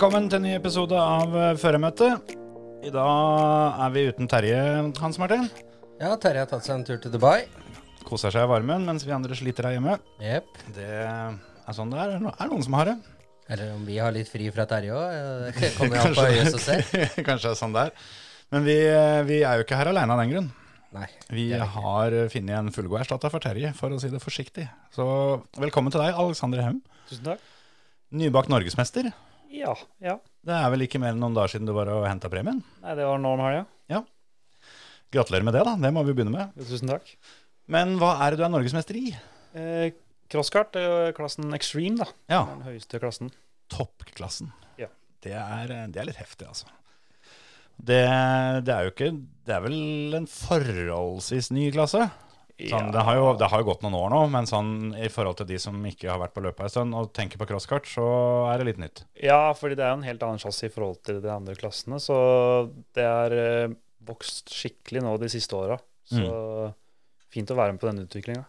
[0.00, 2.30] Velkommen til en ny episode av Førermøtet.
[2.88, 4.60] I dag er vi uten Terje,
[4.96, 5.42] Hans Martin.
[6.00, 7.42] Ja, Terje har tatt seg en tur til Dubai.
[8.08, 9.98] Koser seg i varmen mens vi andre sliter her hjemme.
[10.24, 10.56] Yep.
[10.72, 12.16] Det er sånn det er.
[12.16, 12.96] Det er noen som har det.
[13.52, 15.20] Eller om vi har litt fri fra Terje òg.
[15.60, 16.84] Det kommer an på øyet som ser.
[17.28, 18.10] Kanskje det er sånn det er.
[18.56, 20.52] Men vi, eh, vi er jo ikke her alene av den grunn.
[20.96, 21.10] Nei.
[21.28, 24.64] Vi har funnet en fullgod erstatter for Terje, for å si det forsiktig.
[24.96, 25.04] Så
[25.60, 26.86] velkommen til deg, Alexander Hem.
[27.12, 27.50] Tusen takk.
[28.16, 29.12] Nybakt norgesmester.
[29.50, 30.14] Ja, ja.
[30.46, 32.60] Det er vel ikke mer enn noen dager siden du var og henta premien?
[32.84, 33.66] Nei, det var nå om helga.
[35.10, 35.72] Gratulerer med det, da.
[35.82, 36.52] Det må vi begynne med.
[36.54, 37.08] Ja, Tusen takk.
[37.70, 39.08] Men hva er det du er norgesmester i?
[39.58, 39.88] Eh,
[40.30, 42.06] crosskart er klassen extreme, da.
[42.30, 43.32] Ja, Den høyeste klassen.
[43.74, 44.52] toppklassen.
[44.78, 44.86] Ja.
[45.26, 46.70] Det er, det er litt heftig, altså.
[47.80, 47.98] Det,
[48.66, 49.06] det er jo ikke
[49.48, 52.06] Det er vel en forholdsvis ny klasse.
[52.68, 55.38] Sånn, det, har jo, det har jo gått noen år nå, men sånn, i forhold
[55.40, 58.04] til de som ikke har vært på løpet en stund og tenker på crosskart, så
[58.50, 59.04] er det litt nytt.
[59.22, 62.00] Ja, fordi det er jo en helt annen chassis i forhold til de andre klassene.
[62.02, 62.16] Så
[62.96, 63.76] det er eh,
[64.08, 65.78] vokst skikkelig nå de siste åra.
[66.10, 66.26] Så
[67.30, 68.44] fint å være med på denne utviklinga.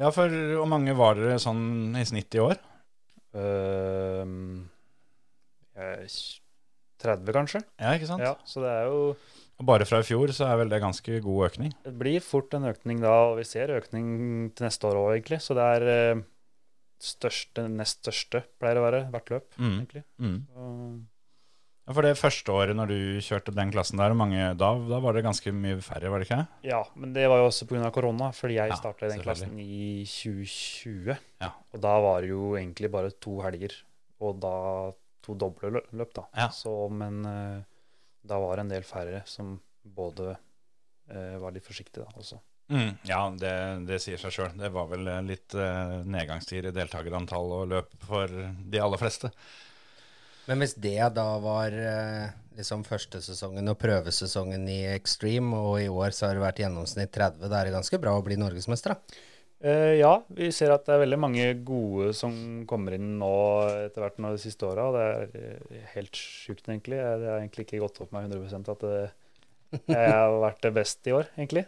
[0.00, 2.58] Ja, for hvor mange var dere sånn i snitt i år?
[3.34, 4.26] Uh,
[7.04, 7.62] 30, kanskje.
[7.80, 8.24] Ja, ikke sant?
[8.24, 9.00] Ja, så det er jo
[9.62, 11.72] bare fra i fjor så er vel det ganske god økning.
[11.84, 15.40] Det blir fort en økning da, og vi ser økning til neste år òg, egentlig.
[15.44, 16.22] Så det er eh,
[17.04, 19.74] største, nest største, pleier å være, hvert løp, Mm.
[19.80, 20.04] egentlig.
[20.18, 20.38] Mm.
[20.54, 21.02] Så,
[21.86, 25.12] Ja, for det første året når du kjørte den klassen der, mange, da, da var
[25.12, 26.46] det ganske mye færre, var det ikke?
[26.64, 27.90] ja, men det var jo også pga.
[27.92, 31.18] korona, fordi jeg Ja, starta den klassen i 2020.
[31.42, 31.50] Ja.
[31.74, 33.74] Og da var det jo egentlig bare to helger,
[34.18, 36.24] og da to doble løp, da.
[36.34, 36.48] Ja.
[36.48, 37.60] Så, men eh,
[38.24, 39.54] da var det en del færre som
[39.84, 42.40] både eh, var litt forsiktige, da, også.
[42.72, 43.52] Mm, ja, det,
[43.84, 44.54] det sier seg sjøl.
[44.56, 49.30] Det var vel eh, litt eh, nedgangstid i deltakerantall og løp for de aller fleste.
[50.48, 55.92] Men hvis det da var eh, liksom første sesongen og prøvesesongen i Extreme, og i
[55.92, 58.96] år så har det vært gjennomsnitt 30, da er det ganske bra å bli norgesmester,
[58.96, 59.22] da.
[59.64, 62.34] Eh, ja, vi ser at det er veldig mange gode som
[62.68, 63.30] kommer inn nå
[63.86, 64.90] etter hvert nå de siste åra.
[64.92, 66.98] Det er eh, helt sjukt, egentlig.
[67.00, 69.00] Det har egentlig ikke gått opp meg 100% at det,
[69.88, 71.64] jeg har vært det best i år, egentlig.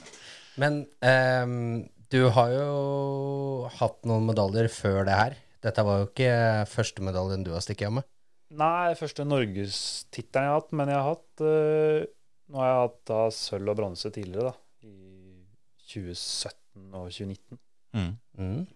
[0.62, 5.40] Men um, du har jo hatt noen medaljer før det her.
[5.66, 6.32] Dette var jo ikke
[6.72, 8.12] første medaljen du har stukket av med.
[8.56, 12.12] Nei, første norgestittelen jeg har hatt, men jeg har hatt uh,
[12.46, 14.86] Nå har jeg hatt da sølv og bronse tidligere, da.
[14.86, 17.60] I 2017 og 2019.
[17.96, 18.12] Mm.
[18.38, 18.66] Mm.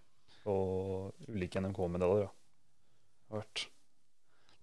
[0.51, 2.33] Og ulike NMK-medaljer, da.
[3.31, 3.67] Har vært.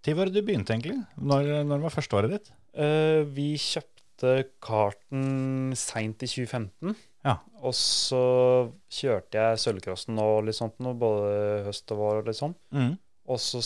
[0.08, 0.98] Når var det du begynte, egentlig?
[1.20, 2.50] Når, når var førsteåret ditt?
[2.78, 6.96] Uh, vi kjøpte karten seint i 2015.
[7.28, 7.36] Ja.
[7.66, 8.22] Og så
[8.94, 12.56] kjørte jeg sølvcrossen og litt sånt nå, både høst og vår og litt sånn.
[12.72, 12.96] Mm.
[13.28, 13.62] Og så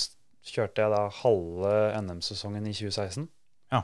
[0.49, 3.27] kjørte jeg da halve NM-sesongen i 2016.
[3.75, 3.83] Ja.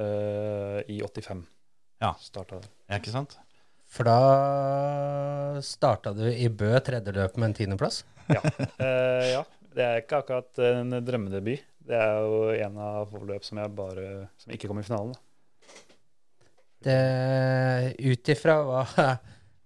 [0.00, 1.44] Uh, I 85.
[2.02, 2.14] Ja.
[2.22, 2.70] Starta det.
[2.88, 3.36] Ja, ikke sant?
[3.92, 8.02] For da starta du i Bø tredje løp med en tiendeplass.
[8.32, 8.40] Ja.
[8.80, 9.42] Uh, ja.
[9.72, 11.68] Det er ikke akkurat en drømmedebut.
[11.88, 14.04] Det er jo en av få løp som jeg bare
[14.38, 15.16] Som ikke kom i finalen.
[16.82, 18.82] Ut ifra hva,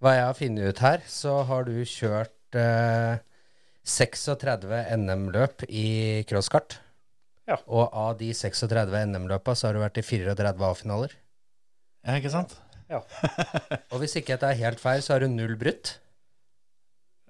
[0.01, 3.19] hva jeg har funnet ut her, så har du kjørt uh,
[3.87, 5.87] 36 NM-løp i
[6.29, 6.79] crosskart.
[7.47, 7.59] Ja.
[7.67, 11.15] Og av de 36 NM-løpa så har du vært i 34 A-finaler.
[12.03, 12.57] Ja, ikke sant?
[13.91, 15.97] Og hvis ikke dette er helt feil, så har du null brutt.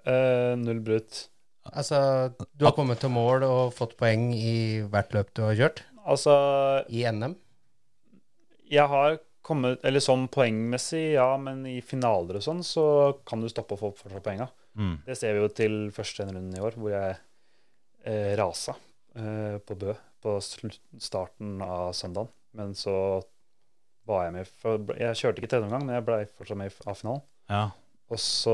[0.07, 1.27] Eh, null brutt.
[1.67, 5.81] Altså, du har kommet til mål og fått poeng i hvert løp du har kjørt
[6.07, 6.33] Altså,
[6.87, 7.33] i NM.
[8.71, 12.83] jeg har kommet Eller sånn poengmessig, ja, men i finaler og sånn, så
[13.27, 14.49] kan du stoppe å få fortsatt poenga.
[14.75, 14.97] Mm.
[15.05, 17.13] Det ser vi jo til første runden i år, hvor jeg
[18.03, 18.75] eh, rasa
[19.15, 22.31] eh, på Bø på starten av søndagen.
[22.59, 23.23] Men så
[24.07, 26.89] var jeg med for, Jeg kjørte ikke tredje omgang, men jeg ble fortsatt med i
[26.91, 27.21] A-finalen.
[27.51, 27.65] Ja.
[28.07, 28.53] Og så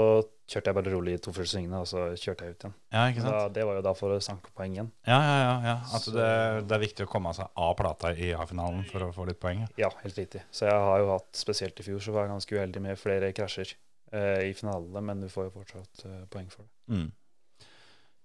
[0.50, 2.74] kjørte jeg bare rolig i to første svingene, og så kjørte jeg ut igjen.
[2.96, 4.90] ja, ikke Da, det var jo da for å sanke poeng igjen.
[5.06, 5.54] Ja, ja, ja.
[5.68, 5.76] ja.
[5.94, 6.30] At det,
[6.70, 9.62] det er viktig å komme seg av plata i A-finalen for å få litt poeng.
[9.62, 9.70] ja.
[9.86, 10.42] Ja, helt riktig.
[10.50, 13.30] Så jeg har jo hatt, spesielt i fjor, så var jeg ganske uheldig med flere
[13.38, 13.76] krasjer
[14.12, 16.74] eh, i finalene, men du får jo fortsatt eh, poeng for det.
[16.98, 17.12] Mm.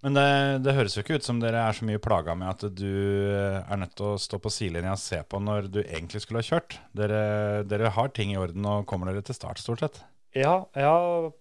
[0.05, 0.27] Men det,
[0.63, 2.87] det høres jo ikke ut som dere er så mye plaga med at du
[3.35, 6.47] er nødt til å stå på sidelinja og se på når du egentlig skulle ha
[6.47, 6.77] kjørt.
[6.95, 7.23] Dere,
[7.67, 9.99] dere har ting i orden og kommer dere til start, stort sett.
[10.37, 10.93] Ja, ja,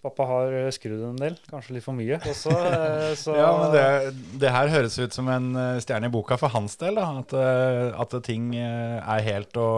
[0.02, 1.36] pappa har skrudd en del.
[1.52, 2.54] Kanskje litt for mye også.
[2.56, 3.86] eh, Så Ja, men det,
[4.42, 6.98] det her høres ut som en eh, stjerne i boka for hans del.
[6.98, 7.10] Da.
[7.22, 9.70] At, eh, at ting eh, er helt å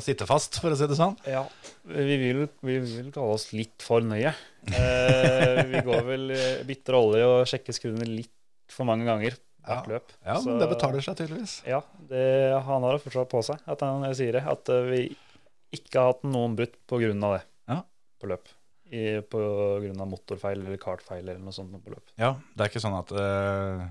[0.00, 1.16] sitte fast, for å si det sånn.
[1.28, 1.42] Ja,
[1.84, 4.32] vi vil, vi vil kalle oss litt for nøye.
[4.72, 8.30] Eh, vi går vel bitter bytter olje og sjekker skruene litt
[8.72, 9.92] for mange ganger hvert Ja.
[9.92, 10.08] løp.
[10.24, 11.62] Ja, Så- men det betaler seg tydeligvis.
[11.66, 14.42] Ja, det, han har det fortsatt på seg, at han sier det.
[14.46, 15.16] At eh, vi
[15.72, 16.74] ikke har hatt noen brudd
[17.24, 17.82] av det Ja.
[18.20, 18.44] på løp.
[18.92, 19.22] Pga.
[19.24, 19.38] på
[19.80, 22.02] grunn av motorfeil eller kartfeil eller noe sånt på løp.
[22.18, 23.88] Ja, det er ikke sånn at eh,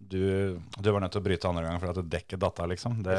[0.00, 2.96] du, du var nødt til å bryte andre gang for at dekket datt av, liksom.
[3.04, 3.16] Det,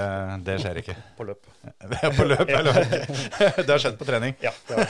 [0.48, 0.96] det skjer ikke.
[1.18, 1.46] På løp.
[2.18, 2.80] på løp, eller
[3.66, 4.34] Det har skjedd på trening.
[4.44, 4.86] Ja, det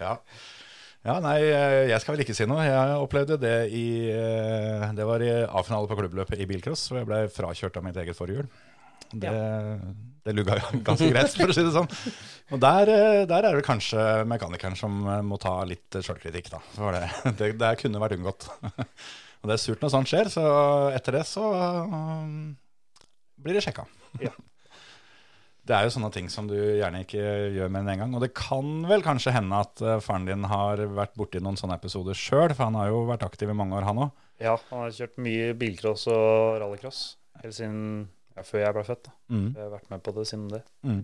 [0.00, 0.14] Ja.
[1.06, 1.36] ja, nei,
[1.92, 2.64] jeg skal vel ikke si noe.
[2.66, 7.10] Jeg opplevde det i eh, Det var i A-finale på klubbløpet i bilcross, hvor jeg
[7.12, 8.48] ble frakjørt av mitt eget forhjul.
[9.12, 9.30] Det,
[10.26, 11.86] det lugga ganske greit, for å si det sånn.
[12.56, 14.96] Og der, eh, der er det kanskje mekanikeren som
[15.28, 16.64] må ta litt sjølkritikk, da.
[16.74, 17.04] For det,
[17.38, 18.48] det, det kunne vært unngått.
[19.46, 20.44] Og det er surt når sånt skjer, så
[20.90, 22.56] etter det så um,
[23.38, 23.86] blir det sjekka.
[24.18, 24.34] Ja.
[25.66, 27.22] Det er jo sånne ting som du gjerne ikke
[27.56, 28.12] gjør med en gang.
[28.14, 31.74] Og det kan vel kanskje hende at eh, faren din har vært borti noen sånne
[31.74, 34.12] episoder sjøl, for han har jo vært aktiv i mange år, han òg.
[34.38, 37.00] Ja, han har kjørt mye bilcross og rallycross
[37.42, 37.80] helt siden
[38.36, 39.08] ja, før jeg ble født.
[39.08, 39.16] da.
[39.34, 39.48] Mm.
[39.48, 40.62] Jeg har vært med på det siden det.
[40.86, 41.02] Mm.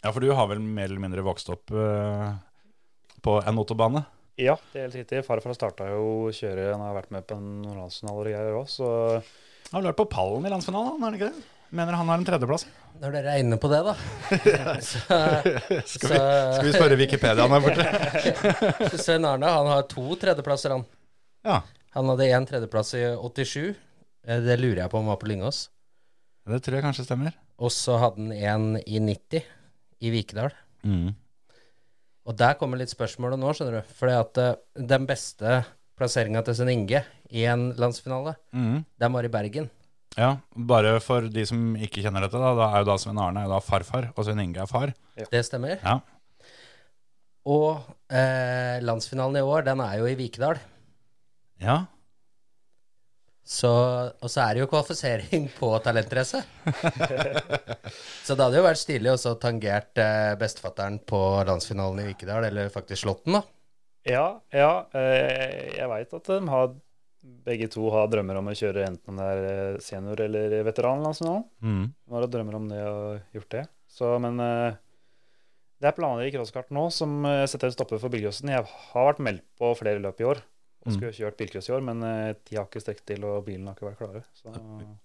[0.00, 2.32] Ja, for du har vel mer eller mindre vokst opp uh,
[3.20, 4.06] på en motorbane?
[4.40, 5.22] Ja, det er helt riktig.
[5.26, 8.68] Farfar starta jo å kjøre, han har vært med på en landsfinale og greier òg,
[8.72, 8.86] så
[9.72, 11.44] Han har vært på pallen i landsfinalen, har han ikke det?
[11.72, 12.66] Mener han har en tredjeplass.
[13.00, 13.94] Når dere er inne på det, da
[14.84, 14.98] så,
[15.88, 17.86] Skal vi, skal vi spørre Wikipedia her borte?
[18.92, 20.84] så Svein Arne han har to tredjeplasser, han.
[21.48, 21.62] Ja,
[21.96, 23.72] Han hadde én tredjeplass i 87.
[24.28, 25.66] Eh, Det lurer jeg på om var på Lyngås.
[26.48, 27.32] det tror jeg kanskje stemmer.
[27.62, 29.42] Og så hadde han en i 90
[30.02, 30.52] i Vikedal.
[30.84, 31.12] Mm.
[32.26, 33.92] Og der kommer litt spørsmålet nå, skjønner du.
[33.98, 34.52] Fordi at eh,
[34.94, 35.56] den beste
[35.98, 37.00] plasseringa til Svein Inge
[37.34, 38.84] i en landsfinale, Mm.
[39.00, 39.70] den var i Bergen.
[40.16, 43.40] Ja, bare for de som ikke kjenner dette, da, da er jo da Svein Arne
[43.42, 44.92] er jo da farfar, og Svein Inge er far.
[45.16, 45.78] Det stemmer.
[45.82, 45.98] Ja.
[47.48, 47.80] Og
[48.12, 50.60] eh, landsfinalen i år, den er jo i Vikedal.
[51.62, 51.80] Ja,
[53.42, 53.68] Så,
[54.22, 56.44] og så er det jo kvalifisering på talentrace.
[58.26, 61.18] så det hadde jo vært stilig også å tangert eh, bestefatteren på
[61.48, 63.42] landsfinalen i Vikedal, eller faktisk slått den, da.
[64.08, 64.70] ja, ja.
[64.94, 66.70] eh, Jeg veit at de har
[67.46, 71.44] begge to har drømmer om å kjøre enten det er eh, senior- eller veteranlandsfinalen.
[71.62, 71.84] mm.
[72.06, 73.66] De har drømmer om det og gjort det.
[73.90, 74.78] Så, men eh,
[75.82, 78.54] det er planer i crosskart nå som eh, setter en stopper for bilcrossen.
[78.54, 80.42] Jeg har vært meldt på flere løp i år
[80.82, 80.94] og Mm.
[80.96, 83.74] skulle kjørt bilcross i år, men eh, de har ikke strekt til, og bilen har
[83.76, 84.22] ikke vært klare.
[84.34, 84.50] Så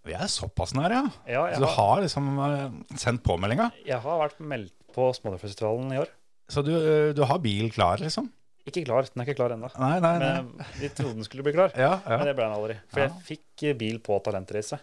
[0.08, 1.44] Vi er såpass nære, ja.
[1.46, 3.72] ja, Så du har, har liksom eh, sendt påmeldinga?
[3.86, 6.10] jeg har vært meldt på Smålerfestivalen i år.
[6.50, 8.32] Så du, eh, du har bil klar, liksom?
[8.68, 9.70] Ikke klar, den er ikke klar ennå.
[9.80, 10.00] Nei.
[10.02, 11.72] Men vi trodde den skulle bli klar.
[11.78, 12.80] Ja, Men det ble den aldri.
[12.90, 13.08] For Ja.
[13.08, 14.80] jeg fikk bil på talentreise.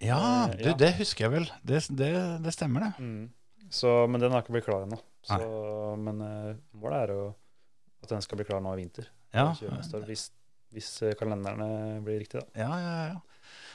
[0.00, 0.74] ja du, ja.
[0.78, 1.50] det husker jeg vel.
[1.66, 2.12] Det, det,
[2.42, 2.92] det stemmer, det.
[3.02, 3.30] Mm.
[3.68, 4.98] Så, men den har ikke blitt klar ennå.
[5.98, 6.22] Men
[6.74, 7.34] målet er jo
[8.02, 9.06] at den skal bli klar nå i vinter.
[9.34, 10.30] Ja, neste år, Hvis,
[10.72, 12.64] hvis eh, kalenderne blir riktige, da.
[12.66, 12.96] ja, ja.
[13.12, 13.20] ja.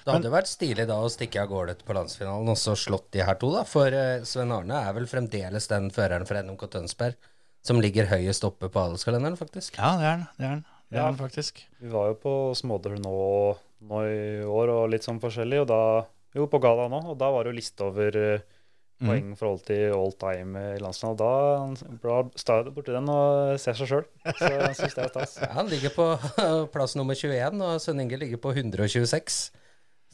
[0.08, 3.25] Det hadde vært stilig da å stikke av gårde på landsfinalen og så slått de
[3.27, 3.65] her to, da.
[3.67, 7.17] For Sven Svein Arne er vel fremdeles den føreren for NMK Tønsberg
[7.67, 9.75] som ligger høyest oppe på adelskalenderen, faktisk.
[9.75, 10.24] Ja, det er han.
[10.38, 10.62] Det er han.
[10.88, 11.12] det er Ja.
[11.20, 11.60] faktisk.
[11.84, 13.17] Vi var jo på Smådøl nå,
[13.89, 15.81] nå i år og litt sånn forskjellig, og da
[16.38, 18.56] Jo, på gala nå, og da var det jo liste over eh, Mm.
[19.04, 21.77] Poeng i forhold til all time i landsfinalen.
[22.01, 24.08] Da står jeg borti den og ser seg sjøl.
[24.39, 25.38] Så jeg syns det er stas.
[25.44, 26.08] Ja, han ligger på
[26.74, 29.38] plass nummer 21, og Sønn Inge ligger på 126.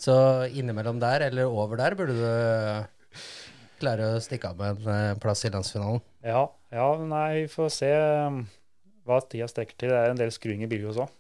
[0.04, 0.16] Så
[0.52, 3.24] innimellom der, eller over der, burde du
[3.84, 6.04] klare å stikke av med en eh, plass i landsfinalen.
[6.26, 7.92] Ja, ja, nei, vi får se
[8.28, 8.44] um,
[9.08, 9.92] hva tida strekker til.
[9.94, 11.12] Det er en del skruing i bilen òg.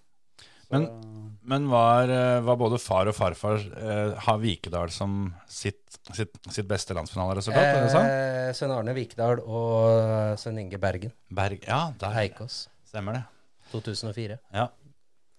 [0.71, 1.09] Men-
[1.45, 5.81] Men var, eh, var både far og farfar eh, har Vikedal som sitt,
[6.15, 7.97] sitt, sitt beste landsfinaleresultat?
[7.99, 8.47] er?
[8.47, 11.11] Eh, Svein Arne Vikedal og Svein Inge Bergen.
[11.29, 12.69] Berg, ja, der Eikås.
[12.87, 13.23] stemmer det.
[13.73, 14.39] 2004.
[14.53, 14.69] Ja.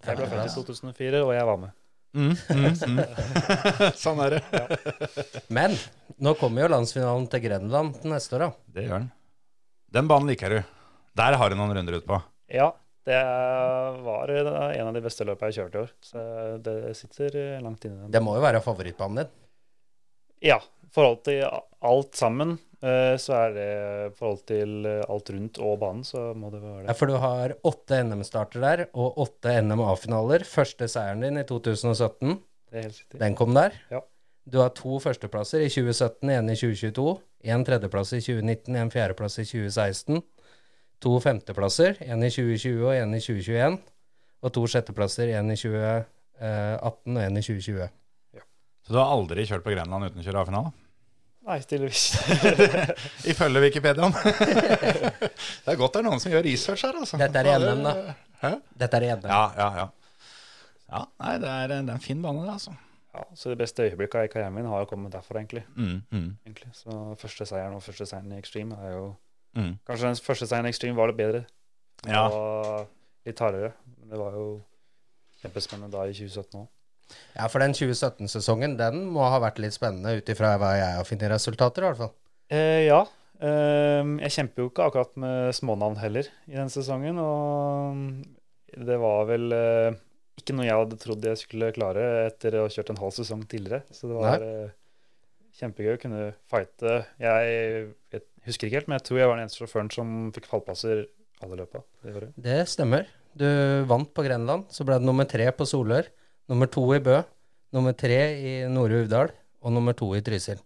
[0.04, 1.72] jeg ble født i 2004, og jeg var med.
[2.14, 3.96] Mm, mm, mm.
[4.04, 4.42] sånn er det.
[5.48, 5.72] Men
[6.20, 8.50] nå kommer jo landsfinalen til Grenland neste år, da.
[8.76, 9.10] Det gjør den.
[9.90, 10.60] Den banen liker du.
[11.16, 12.20] Der har du noen runder utpå.
[12.52, 12.72] Ja,
[13.04, 13.22] det
[14.04, 15.90] var en av de beste løpene jeg kjørte i år.
[16.04, 16.22] Så
[16.64, 18.08] det sitter langt inne.
[18.12, 19.34] Det må jo være favorittbanen din.
[20.50, 20.60] Ja.
[20.84, 21.40] I forhold til
[21.82, 26.28] alt sammen, eh, så er det i forhold til eh, alt rundt og banen, så
[26.38, 26.86] må det være det.
[26.92, 30.44] Ja, for du har åtte NM-starter der, og åtte NM-A-finaler.
[30.46, 32.36] Første seieren din i 2017,
[32.70, 33.18] Det er helt riktig.
[33.24, 33.74] den kom der.
[33.90, 34.04] Ja.
[34.46, 37.18] Du har to førsteplasser i 2017, en i 2022.
[37.42, 40.22] En tredjeplass i 2019, en fjerdeplass i 2016.
[41.04, 43.76] To femteplasser, en i 2020 og en i 2021.
[44.44, 47.90] Og to sjetteplasser, en i 2018 og en i 2020.
[48.84, 50.72] Så du har aldri kjørt på Grenland uten å kjøre A-finale?
[51.44, 52.04] Nei, tydeligvis.
[53.32, 54.08] Ifølge Wikipedia.
[55.64, 57.20] det er godt det er noen som gjør research her, altså.
[57.20, 58.16] Dette er i NM, da.
[58.40, 58.50] Hæ?
[58.80, 59.28] Dette er i NM.
[59.28, 59.86] Ja, ja, ja.
[60.94, 62.72] Ja, nei, det er, det er en fin bane, det, altså.
[63.16, 65.64] ja, så det beste øyeblikket i karrieren min har jo kommet derfra, egentlig.
[65.76, 66.72] Mm, mm, egentlig.
[66.76, 69.06] Så første seieren og første seieren i Extreme er jo
[69.56, 69.72] mm.
[69.88, 71.44] Kanskje den første seieren i Extreme var litt bedre.
[72.04, 72.26] Ja.
[72.28, 72.86] var
[73.24, 73.72] litt hardere.
[73.98, 74.46] Men det var jo
[75.42, 76.70] kjempespennende da i 2017 òg.
[77.36, 81.04] Ja, for den 2017-sesongen, den må ha vært litt spennende ut ifra hva jeg har
[81.08, 82.14] funnet resultater, i hvert fall.
[82.54, 83.02] Eh, ja.
[83.44, 87.20] Eh, jeg kjemper jo ikke akkurat med smånavn heller i den sesongen.
[87.20, 89.98] Og det var vel eh,
[90.40, 93.44] ikke noe jeg hadde trodd jeg skulle klare etter å ha kjørt en halv sesong
[93.50, 93.84] tidligere.
[93.94, 94.72] Så det var eh,
[95.60, 96.96] kjempegøy å kunne fighte.
[97.22, 97.84] Jeg,
[98.14, 101.06] vet- husker ikke helt, men jeg tror jeg var den eneste sjåføren som fikk fallplasser
[101.44, 102.28] alle løpa det.
[102.40, 103.08] Det stemmer.
[103.34, 103.46] Du
[103.90, 106.06] vant på Grenland, så ble det nummer tre på Solør,
[106.50, 107.18] nummer to i Bø,
[107.74, 109.32] nummer tre i Nore Uvdal
[109.64, 110.60] og nummer to i Trysil.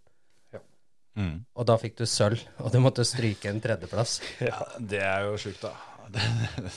[1.19, 1.41] Mm.
[1.59, 4.21] Og da fikk du sølv, og du måtte stryke en tredjeplass.
[4.51, 5.75] Ja, det er jo sjukt, da.
[6.15, 6.23] Det,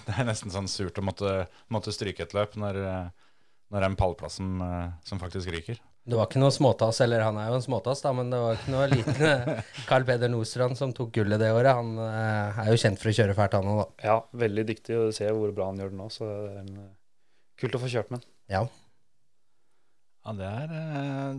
[0.07, 2.79] det er nesten sånn surt å måtte, måtte stryke et løp når,
[3.71, 5.77] når det er en pallplass som, eh, som faktisk ryker.
[6.01, 8.55] Det var ikke noe småtass, eller han er jo en småtass, da, men det var
[8.57, 11.77] ikke noe liten eh, Carl Peder Nordstrand som tok gullet det året.
[11.77, 14.07] Han eh, er jo kjent for å kjøre fælt, han òg, da.
[14.09, 16.07] Ja, veldig dyktig, og du ser hvor bra han gjør det nå.
[16.13, 16.87] Så det er en, eh,
[17.61, 18.31] kult å få kjørt med han.
[18.55, 18.63] Ja.
[20.21, 20.73] Ja, det, er,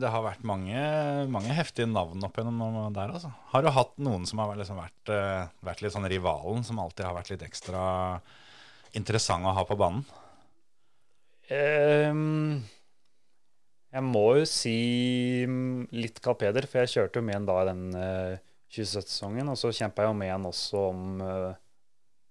[0.02, 0.86] det har vært mange,
[1.30, 3.32] mange heftige navn opp gjennom der, altså.
[3.50, 5.12] Har du hatt noen som har liksom vært,
[5.62, 7.82] vært litt sånn rivalen, som alltid har vært litt ekstra
[8.98, 10.02] interessant å ha på banen?
[11.52, 12.62] Ehm,
[13.92, 14.76] jeg må jo si
[15.48, 18.36] mm, litt Carl Peder, for jeg kjørte jo med han da i den uh,
[18.72, 19.50] 2017-sesongen.
[19.52, 21.52] Og så kjempa jeg jo med han også om uh,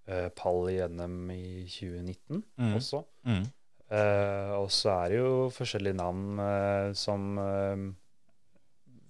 [0.10, 2.76] uh, pall i NM i 2019 Mm.
[2.80, 3.04] også.
[3.30, 3.44] Mm.
[3.92, 7.82] Eh, og så er det jo forskjellige navn eh, som eh,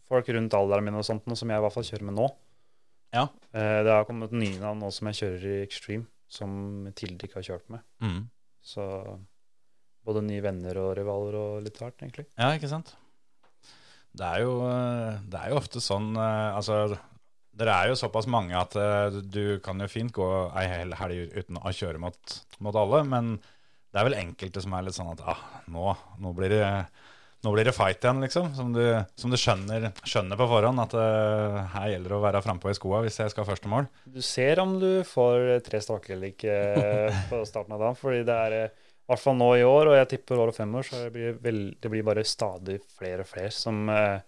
[0.09, 2.25] folk rundt alderen min og sånt, noe som jeg i hvert fall kjører med nå.
[3.13, 3.27] Ja.
[3.53, 7.37] Eh, det har kommet nye navn nå som jeg kjører i Extreme, som Tilde ikke
[7.43, 7.85] har kjørt med.
[8.01, 8.23] Mm.
[8.65, 8.87] Så
[10.07, 12.27] både nye venner og rivaler og litt hvert, egentlig.
[12.39, 12.95] Ja, ikke sant?
[14.11, 16.81] Det er jo, eh, det er jo ofte sånn eh, Altså,
[17.55, 20.27] dere er jo såpass mange at eh, du kan jo fint gå
[20.59, 23.37] ei hel helg uten å kjøre mot, mot alle, men
[23.91, 25.39] det er vel enkelte som er litt sånn at ah,
[25.71, 26.67] nå, nå, blir det,
[27.43, 28.53] nå blir det fight igjen, liksom.
[28.55, 28.83] Som du,
[29.19, 32.77] som du skjønner, skjønner på forhånd at uh, her gjelder det å være frampå i
[32.77, 33.89] skoa hvis jeg skal første mål.
[34.07, 36.55] Du ser om du får tre staker eller ikke
[37.33, 38.57] på starten av dagen, fordi det er
[39.01, 41.33] i hvert fall nå i år, og jeg tipper år og år, så det blir,
[41.43, 44.21] vel, det blir bare stadig flere og flere som eh,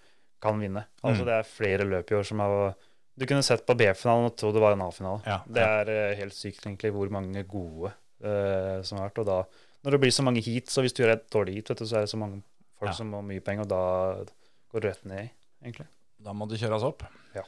[0.43, 0.85] kan vinne.
[1.03, 1.27] Altså Mm.
[1.29, 2.73] Det er flere løp i år som har
[3.15, 5.21] Du kunne sett på B-finalen og trodd det var en A-finale.
[5.29, 9.19] Ja, Det er eh, helt sykt egentlig hvor mange gode eh, som har vært.
[9.21, 9.37] Og da,
[9.85, 11.85] når det blir så mange heat, så hvis du gjør et dårlig heat, vet du,
[11.85, 12.41] så er det så mange
[12.79, 12.95] folk Ja.
[12.97, 14.25] som har mye penger, og da
[14.73, 15.29] går du rett ned,
[15.63, 15.85] egentlig.
[16.19, 17.03] Da må det kjøres opp.
[17.35, 17.43] Ja,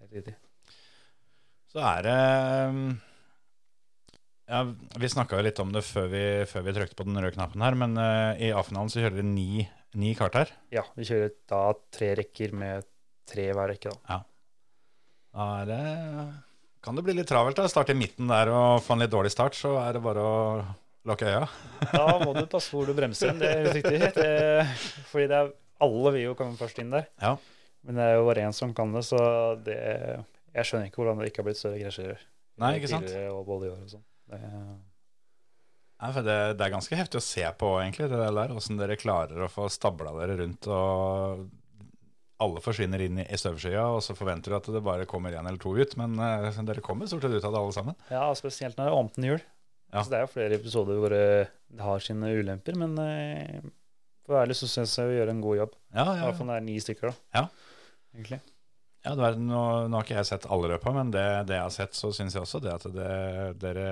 [0.00, 0.34] Helt riktig.
[1.72, 2.18] Så er det
[2.76, 2.92] mm,
[4.46, 4.62] ja,
[5.02, 7.64] Vi snakka jo litt om det før vi, før vi trykte på den røde knappen
[7.64, 9.66] her, men uh, i A-finalen så kjører dere ni,
[9.98, 10.52] ni kart her.
[10.74, 11.62] Ja, vi kjører da
[11.94, 12.86] tre rekker med
[13.26, 14.20] tre hver rekke, da.
[15.36, 15.80] Da er det,
[16.86, 17.58] kan det bli litt travelt.
[17.58, 20.22] da Starte i midten der og få en litt dårlig start, så er det bare
[20.22, 20.38] å
[21.06, 21.44] lukke øya.
[21.92, 24.14] Da må du passe hvor du bremser inn, det er helt riktig.
[24.16, 25.52] Det, fordi det er,
[25.84, 27.10] alle vil jo komme først inn der.
[27.20, 27.34] Ja.
[27.86, 29.18] Men det er jo bare én som kan det, så
[29.62, 29.76] det
[30.56, 32.22] Jeg skjønner ikke hvordan det ikke har blitt større krasjer
[32.62, 33.10] Nei, ikke sant?
[33.34, 34.06] og både i år og sånn.
[34.30, 34.40] Det,
[36.12, 38.56] for det, det er ganske heftig å se på, egentlig, det der.
[38.56, 41.46] Åssen dere klarer å få stabla dere rundt, og
[42.42, 45.46] alle forsvinner inn i, i støvskya, og så forventer du at det bare kommer én
[45.46, 45.96] eller to ut.
[46.00, 47.96] Men uh, dere kommer stort sett ut av det, alle sammen.
[48.12, 49.40] ja, spesielt når det er åpent hjul.
[49.86, 50.00] Ja.
[50.00, 53.70] Altså, det er jo flere episoder hvor eh, det har sine ulemper, men uh,
[54.26, 55.76] for ærlig så syns jeg vi gjør en god jobb.
[55.94, 57.38] Ja, I ja, hvert fall det er ni stykker, da.
[57.38, 57.82] Ja.
[58.16, 58.40] Egentlig.
[59.06, 61.62] Ja, det er, nå, nå har ikke jeg sett alle løpa, men det, det jeg
[61.68, 63.10] har sett, så syns jeg også det at det,
[63.62, 63.90] dere,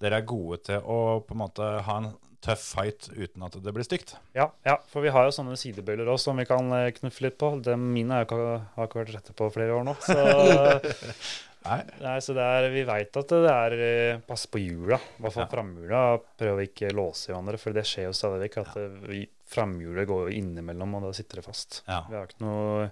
[0.00, 2.14] dere er gode til å på en måte ha en
[2.44, 4.16] tøff fight uten at det blir stygt.
[4.36, 7.38] Ja, ja, for vi har jo sånne sidebøyler også som vi kan eh, knuffe litt
[7.40, 7.54] på.
[7.64, 8.40] De mine har ikke,
[8.76, 9.94] har ikke vært rette på flere år nå.
[10.04, 10.16] Så
[11.64, 11.78] Nei.
[12.02, 15.52] Nei, så er, Vi veit at det er pass på hjula, i hvert fall Ja.
[15.54, 16.02] framhjula.
[16.40, 18.58] Prøv å ikke låse i hverandre, for det skjer jo stadig vekk.
[18.66, 19.22] At ja.
[19.54, 21.80] framhjulet går innimellom, og da sitter det fast.
[21.88, 22.02] Ja.
[22.10, 22.90] Vi har ikke noe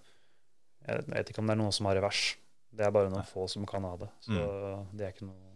[0.89, 2.23] Jeg vet ikke om det er noen som har revers.
[2.73, 4.09] Det er bare noen få som kan ha det.
[4.25, 4.87] Så Mm.
[4.97, 5.51] det er ikke noe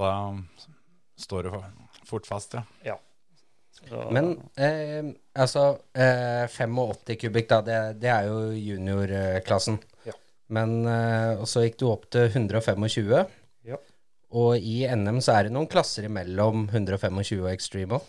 [0.00, 0.10] Da
[1.20, 1.52] står det
[2.08, 2.54] fort fast,
[2.86, 2.94] ja.
[3.76, 9.76] så, Men eh, altså eh, 85 kubikk, da, det, det er jo juniorklassen.
[10.06, 10.12] Ja.
[10.48, 13.28] Men eh, Og så gikk du opp til 125.
[13.68, 13.76] Ja.
[14.32, 18.08] Og i NM så er det noen klasser imellom 125 og Extreme òg.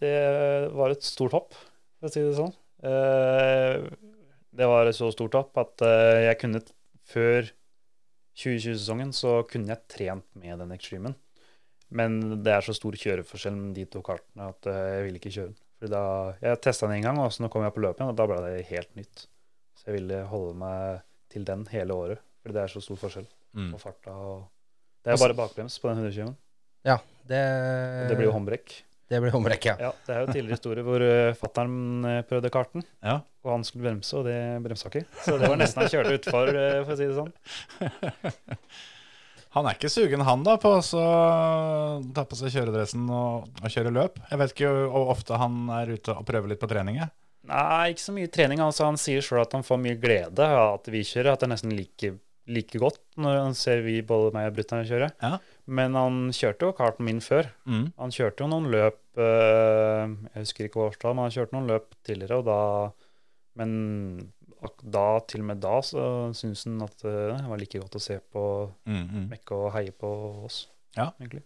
[0.00, 1.50] Det var et stort hopp,
[2.00, 2.54] for å si det sånn.
[2.88, 3.82] Eh,
[4.56, 6.60] det var et så stort tap at eh, jeg kunne
[7.10, 7.48] Før
[8.38, 11.14] 2020-sesongen så kunne jeg trent med den extremen.
[11.90, 15.32] Men det er så stor kjøreforskjell med de to kartene at eh, jeg ville ikke
[15.34, 15.58] kjøre den.
[15.80, 16.02] Fordi da,
[16.44, 18.26] jeg testa den en gang, og så nå kom jeg på løpet igjen, og da
[18.30, 19.24] ble det helt nytt.
[19.80, 21.00] Så jeg ville holde meg
[21.32, 23.72] til den hele året, fordi det er så stor forskjell Mm.
[23.74, 24.12] på farta.
[24.14, 24.44] og
[25.02, 26.36] Det er bare bakbrems på den 120-en.
[26.86, 27.40] Ja, det,
[28.12, 28.76] Det blir jo håndbrekk.
[29.10, 29.74] Det blir håndbrekk, ja.
[29.82, 33.16] Ja, det er jo tidligere historie hvor uh, fattern eh, prøvde karten, Ja.
[33.42, 35.02] og han skulle bremse, og det bremsa ikke.
[35.24, 37.32] Så det var nesten han kjørte utfor, eh, for å si det sånn.
[39.50, 43.90] Han er ikke sugen, han, da, på å ta på seg kjøredressen og, og kjøre
[43.90, 44.20] løp.
[44.30, 47.00] Jeg vet ikke hvor ofte han er ute og prøver litt på trening.
[47.50, 48.62] Nei, ikke så mye trening.
[48.62, 51.48] Altså, han sier sjøl at han får mye glede av at vi kjører, at det
[51.48, 52.12] er nesten like,
[52.50, 55.10] like godt når han ser vi, både meg og brutter'n, kjøre.
[55.22, 55.36] Ja.
[55.70, 57.48] Men han kjørte jo karten min før.
[57.68, 57.86] Mm.
[58.00, 60.04] Han kjørte jo noen løp eh,
[60.34, 62.60] Jeg husker ikke årstall, men han kjørte noen løp tidligere, og da
[63.60, 63.72] Men
[64.84, 66.02] da, til og med da, så
[66.36, 68.42] syntes han at eh, det var like godt å se på
[68.84, 69.28] Mm, mm.
[69.32, 70.10] Mekke og heie på
[70.44, 70.66] oss,
[70.98, 71.10] Ja.
[71.20, 71.42] egentlig.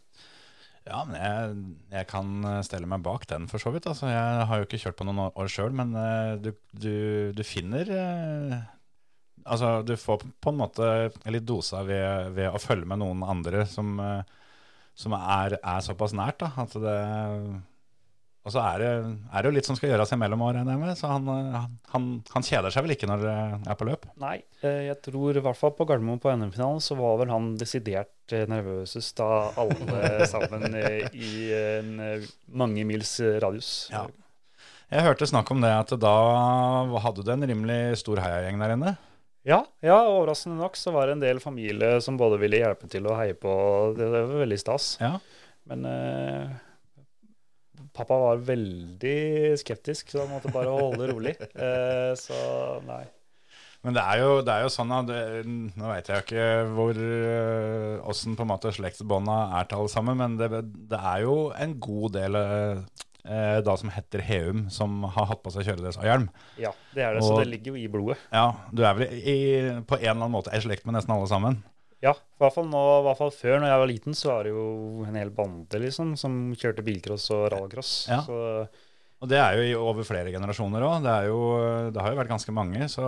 [0.85, 1.55] Ja, men jeg,
[1.95, 3.87] jeg kan eh, stelle meg bak den, for så vidt.
[3.89, 6.95] Altså, jeg har jo ikke kjørt på noen år sjøl, men eh, du, du,
[7.39, 7.89] du finner
[9.45, 13.21] Altså, du får på en måte en litt dosa ved, ved å følge med noen
[13.29, 14.25] andre som, eh,
[14.97, 16.53] som er, er såpass nært, da.
[16.65, 16.99] At det
[18.45, 18.89] Og så er det,
[19.33, 20.97] er det jo litt som skal gjøres imellom år, regner jeg med.
[21.01, 23.37] Så han, eh, han, han kjeder seg vel ikke når det
[23.73, 24.09] er på løp?
[24.21, 27.55] Nei, eh, jeg tror i hvert fall på Gardermoen på NM-finalen så var vel han
[27.61, 28.13] desidert
[28.49, 31.97] nervøsest av alle sammen i en
[32.49, 33.75] mange mils radius.
[33.93, 34.07] Ja.
[34.93, 36.18] Jeg hørte snakk om det at da
[37.03, 38.97] hadde du en rimelig stor heiagjeng der inne.
[39.44, 43.04] Ja, ja, overraskende nok så var det en del familie som både ville hjelpe til
[43.11, 43.52] og heie på.
[43.96, 44.94] Det var veldig stas.
[45.02, 45.18] Ja.
[45.68, 46.54] Men eh,
[47.96, 49.18] pappa var veldig
[49.61, 51.37] skeptisk, så han måtte bare holde rolig.
[51.64, 52.38] Eh, så
[52.88, 53.04] nei.
[53.85, 56.44] Men det er jo, det er jo sånn at det, Nå vet jeg jo ikke
[56.72, 60.48] hvor øh, åssen på en måte slektsbånda er til alle sammen, men det,
[60.88, 62.40] det er jo en god del
[63.25, 66.27] øh, da som heter Heum, som har hatt på seg kjøredress og hjelm.
[66.61, 67.25] Ja, det er det.
[67.27, 68.19] Så det ligger jo i blodet.
[68.33, 69.39] Ja, du er vel i,
[69.87, 71.61] på en eller annen måte i slekt med nesten alle sammen.
[72.05, 74.45] Ja, i hvert fall nå, i hvert fall før når jeg var liten, så var
[74.45, 74.65] det jo
[75.09, 77.93] en hel bande liksom, som kjørte bilcross og rallycross.
[78.11, 78.19] Ja.
[78.27, 78.41] Så
[79.25, 81.07] Og det er jo over flere generasjoner òg.
[81.07, 81.15] Det,
[81.95, 82.91] det har jo vært ganske mange.
[82.93, 83.07] Så,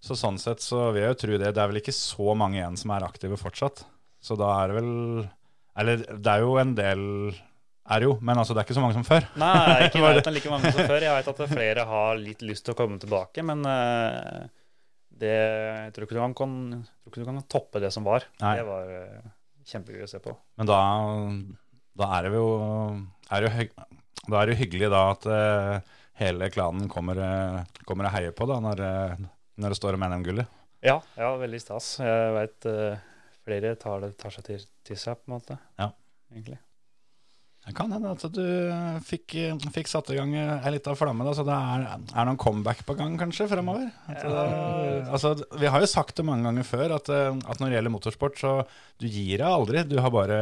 [0.00, 1.52] så sånn sett så vil jeg jo tro det.
[1.52, 3.84] Det er vel ikke så mange igjen som er aktive fortsatt.
[4.24, 4.90] Så da er det vel
[5.80, 7.04] Eller det er jo en del
[7.90, 9.26] er det jo, men altså det er ikke så mange som før.
[9.40, 11.02] Nei, ikke i ikke det- nærheten like mange som før.
[11.02, 14.44] Jeg vet at flere har litt lyst til å komme tilbake, men uh,
[15.10, 16.54] det, jeg tror ikke du kan,
[17.02, 18.28] tror ikke du kan toppe det som var.
[18.44, 18.54] Nei.
[18.60, 19.32] Det var uh,
[19.72, 20.36] kjempegøy å se på.
[20.60, 20.78] Men da,
[21.98, 22.46] da er det jo,
[23.30, 23.66] er det jo
[24.30, 27.18] Da er det jo hyggelig da at uh, hele klanen kommer,
[27.88, 28.84] kommer og heier på da når,
[29.58, 30.58] når det står om NM-gullet.
[30.84, 31.96] Ja, ja, veldig stas.
[32.00, 32.72] Jeg veit
[33.44, 35.56] flere tar, det, tar seg til, til seg, på en måte.
[35.80, 35.90] Ja.
[36.30, 36.60] Egentlig.
[37.70, 38.42] Det kan hende at du
[39.06, 39.36] fikk,
[39.74, 41.84] fikk satt i gang ei lita flamme, da, så det er,
[42.18, 43.86] er noen comeback på gang kanskje fremover.
[44.10, 47.70] At, det- altså, vi har jo sagt det mange ganger før, at, eh, at når
[47.70, 48.54] det gjelder motorsport, så
[48.98, 49.84] du gir deg aldri.
[49.88, 50.40] Du har bare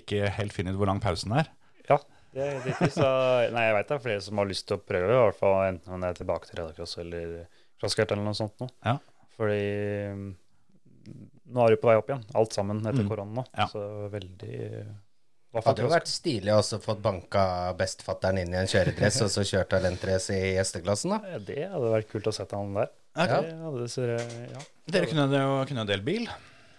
[0.00, 1.52] ikke helt funnet ut hvor lang pausen er.
[1.90, 2.00] Ja,
[2.32, 2.90] det er riktig.
[2.96, 3.06] Så,
[3.52, 5.56] nei, jeg veit det er flere som har lyst til å prøve, i hvert fall
[5.68, 7.34] enten om det er tilbake til rallycross eller
[7.80, 8.70] crosskart eller noe sånt noe.
[8.86, 8.96] Ja.
[9.36, 9.60] Fordi
[10.14, 10.26] mm,
[11.50, 13.08] nå er du på vei opp igjen, alt sammen etter Mm.
[13.10, 13.44] korona.
[13.56, 13.66] Ja.
[13.72, 14.58] Så veldig
[15.58, 17.42] hadde jo vært stilig også å fått banka
[17.78, 21.38] bestefatteren inn i en kjøredress og så kjørt talentrace i gjesteklassen, da.
[21.42, 22.92] Det hadde vært kult å sette han der.
[23.18, 23.40] Ja.
[23.42, 24.62] Det hadde, så, ja.
[24.94, 26.28] Dere kunne jo kunne delt bil.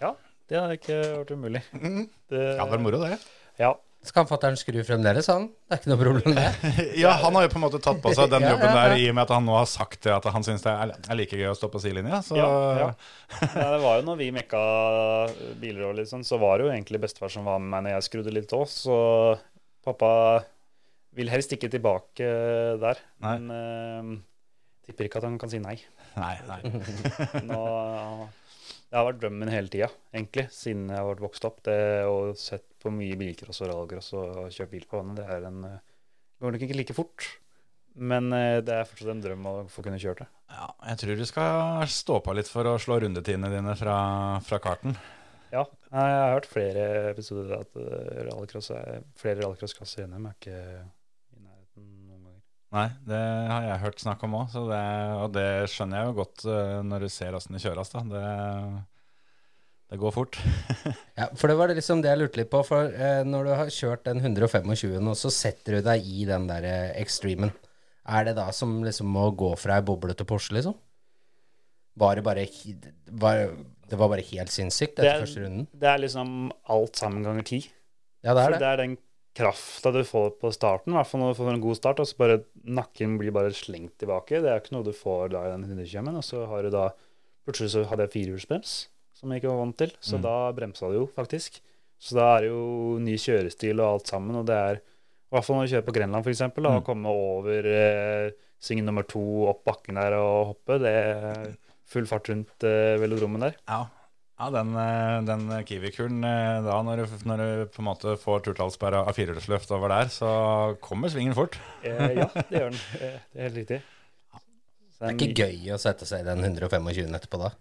[0.00, 0.14] ja,
[0.48, 1.62] det hadde ikke vært umulig.
[1.72, 3.18] Det, Det hadde vært moro, det.
[3.60, 5.44] Ja, Så kan fatteren skru fremdeles, han.
[5.70, 6.72] Det er ikke noe problem, det.
[7.04, 8.88] Ja, han har jo på en måte tatt på seg den jobben ja, ja.
[8.90, 10.94] der i og med at han nå har sagt det at han syns det er,
[10.98, 12.18] er like gøy å stå på sidelinja.
[12.26, 12.48] Så Ja,
[12.80, 12.88] ja.
[13.46, 14.64] Ja, det var jo når vi mekka
[15.62, 17.96] biler og litt sånn, så var det jo egentlig bestefar som var med meg når
[17.96, 18.98] jeg skrudde litt òg, så
[19.86, 20.10] pappa
[21.14, 22.28] vil helst ikke tilbake
[22.82, 23.00] der.
[23.22, 23.38] Nei.
[23.38, 24.20] Men uh,
[24.88, 25.76] tipper ikke at han kan si nei.
[26.18, 26.60] Nei, nei.
[27.48, 27.62] Nå,
[28.92, 31.62] Det har vært drømmen hele tida, egentlig, siden jeg har vokst opp.
[31.64, 35.46] Det å sett på mye bilcross og rallycross og kjørt bil på vannet, det er
[35.48, 35.78] en eh,
[36.36, 37.28] Det går nok ikke like fort,
[38.12, 40.28] men eh, det er fortsatt en drøm å få kunne kjørt det.
[40.52, 43.96] Ja, jeg tror du skal stå på litt for å slå rundetidene dine fra,
[44.44, 44.98] fra karten.
[45.52, 50.36] Ja, jeg har hørt flere episoder at eh, rallycross er flere rallycrossklasser i NM er
[50.36, 52.44] ikke i nærheten noen ganger.
[52.72, 53.18] Nei, det
[53.52, 57.08] har jeg hørt snakk om òg, og det skjønner jeg jo godt eh, når du
[57.12, 57.90] ser åssen det kjøres.
[57.92, 58.00] da.
[58.08, 58.22] Det,
[59.92, 60.38] det går fort.
[61.20, 62.62] Ja, for det var det liksom det jeg lurte litt på.
[62.64, 66.48] For eh, når du har kjørt den 125-en, og så setter du deg i den
[66.48, 67.52] der eh, extremen,
[68.08, 70.74] er det da som liksom å gå fra ei boble til Porsche, liksom?
[72.00, 72.46] Var det bare
[73.20, 73.42] var,
[73.92, 75.66] Det var bare helt sinnssykt Det etter er- første runden?
[75.76, 76.30] Det er liksom
[76.72, 77.60] alt sammen ganger ti.
[78.24, 78.70] Ja, det er det det.
[78.72, 78.96] er den
[79.34, 82.06] krafta du får på starten, i hvert fall når du får en god start, og
[82.10, 84.42] så bare nakken blir bare slengt tilbake.
[84.44, 86.90] Det er ikke noe du får da i den 120 og så har du da
[87.42, 88.72] Plutselig så hadde jeg firehjulsbrems,
[89.18, 90.22] som jeg ikke var vant til, så Mm.
[90.22, 91.56] da bremsa det jo faktisk.
[91.98, 95.44] Så da er det jo ny kjørestil og alt sammen, og det er i hvert
[95.44, 96.84] fall når du kjører på Grenland f.eks., å Mm.
[96.86, 99.18] komme over eh, sving nummer to
[99.48, 103.56] opp bakken der og hoppe, det er full fart rundt eh, velodromen der.
[103.66, 103.86] Ja,
[104.40, 108.44] ja den, eh, den Kiwi-kuren eh, da, når du, når du på en måte får
[108.46, 110.30] turtallsperra av firehjulsløft over der, så
[110.84, 111.58] kommer svingen fort.
[111.84, 112.80] Eh, ja, det gjør den.
[113.00, 113.80] Eh, Det er helt riktig.
[115.02, 117.52] Det er ikke gøy å sette seg i den 125 etterpå da.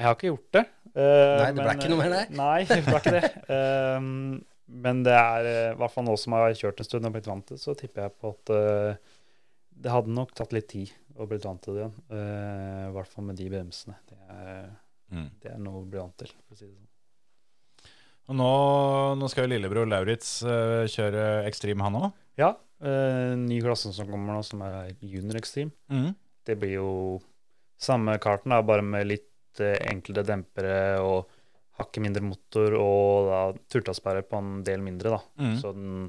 [0.00, 0.62] Jeg har ikke gjort det.
[0.94, 2.22] Uh, Nei, det ble ikke noe mer, det?
[2.38, 3.28] Nei, det ble ikke det.
[3.52, 4.06] Um,
[4.80, 7.28] men det er i hvert fall nå som jeg har kjørt en stund og blitt
[7.28, 9.18] vant til det, så tipper jeg på at uh,
[9.80, 11.96] det hadde nok tatt litt tid å bli vant til det igjen.
[12.16, 13.96] Eh, I hvert fall med de bremsene.
[14.08, 14.70] Det er,
[15.10, 15.28] Mm.
[15.42, 16.88] det er noe å bli vant til, for å si det sånn.
[18.30, 18.50] Og nå,
[19.18, 22.10] nå skal jo lillebror Lauritz uh, kjøre ekstrem, han òg.
[22.38, 25.68] Ja, Uh, ny klasse som kommer nå, som er junior ekstrem.
[25.92, 26.14] Mm.
[26.48, 26.92] Det blir jo
[27.80, 31.28] samme karten, da, bare med litt uh, enklere dempere og
[31.80, 33.40] hakket mindre motor og da
[33.72, 35.20] turtasperre på en del mindre, da.
[35.40, 35.54] Mm.
[35.60, 36.08] Så den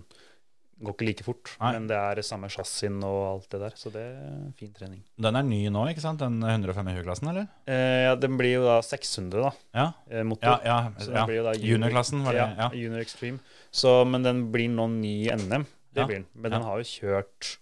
[0.81, 1.51] går ikke like fort.
[1.61, 1.71] Nei.
[1.75, 5.03] Men det er samme chassisen og alt det der, så det er fin trening.
[5.21, 6.19] Den er ny nå, ikke sant?
[6.19, 7.47] Den 125-klassen, eller?
[7.69, 10.59] Eh, ja, den blir jo da 600, da, Ja, eh, ja, motor.
[10.65, 11.25] ja, Så ja.
[11.29, 12.39] blir Juniorklassen, var det?
[12.39, 12.69] Ja, Ja.
[12.73, 13.39] Junior Extreme.
[13.71, 15.65] Så, men den blir nå ny i NM.
[15.93, 16.05] Det Ja.
[16.07, 16.27] blir den.
[16.33, 16.57] Men Ja.
[16.57, 17.57] den har jo kjørt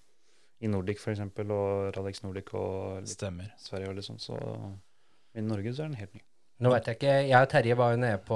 [0.61, 3.51] i Nordic, eksempel, og Ralex Nordic og litt Stemmer.
[3.57, 4.37] Sverige og litt sånn, så
[5.35, 6.21] i Norge så er den helt ny.
[6.61, 8.35] Nå vet jeg ikke Jeg og Terje var jo nede på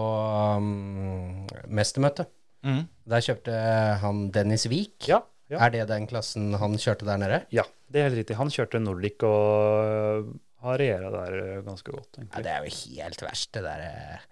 [0.57, 2.25] um, mestermøte.
[2.63, 2.83] Mm.
[3.11, 3.55] Der kjøpte
[4.03, 5.09] han Dennis Wiik.
[5.09, 5.19] Ja,
[5.51, 5.59] ja.
[5.65, 7.41] Er det den klassen han kjørte der nede?
[7.53, 8.37] Ja, det er helt riktig.
[8.39, 10.31] Han kjørte Nordic og
[10.63, 14.23] har regjera der eh, ganske godt, Ja, det er jo helt verst, det der eh,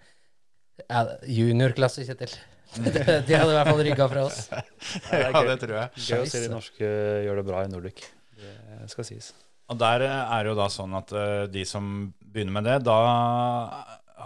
[0.88, 2.32] ja, Juniorklasse, Kjetil.
[2.72, 2.88] De
[3.28, 4.46] de hadde i hvert fall rygga fra oss.
[5.12, 5.44] Ja, gøy.
[5.50, 6.04] det tror jeg.
[6.08, 6.92] Gøy å se de norske
[7.26, 8.06] gjør det bra i Nordic.
[8.40, 9.34] Det skal sies.
[9.70, 11.12] Og der er det jo da sånn at
[11.52, 11.84] de som
[12.32, 12.96] begynner med det, da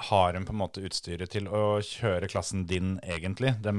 [0.08, 3.54] har en på en måte utstyret til å kjøre klassen din, egentlig.
[3.64, 3.72] De,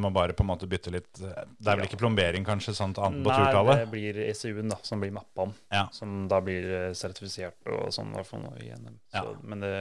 [0.00, 3.24] må bare på en måte bytte litt Det er vel ikke plombering, kanskje, sånt annet
[3.24, 3.32] på
[3.76, 5.54] Nei, det blir ECU-en da, som blir mappa om.
[5.74, 5.86] Ja.
[5.94, 8.14] Som da blir eh, sertifisert og sånn.
[8.24, 8.40] Så,
[9.14, 9.24] Ja.
[9.42, 9.74] Men det,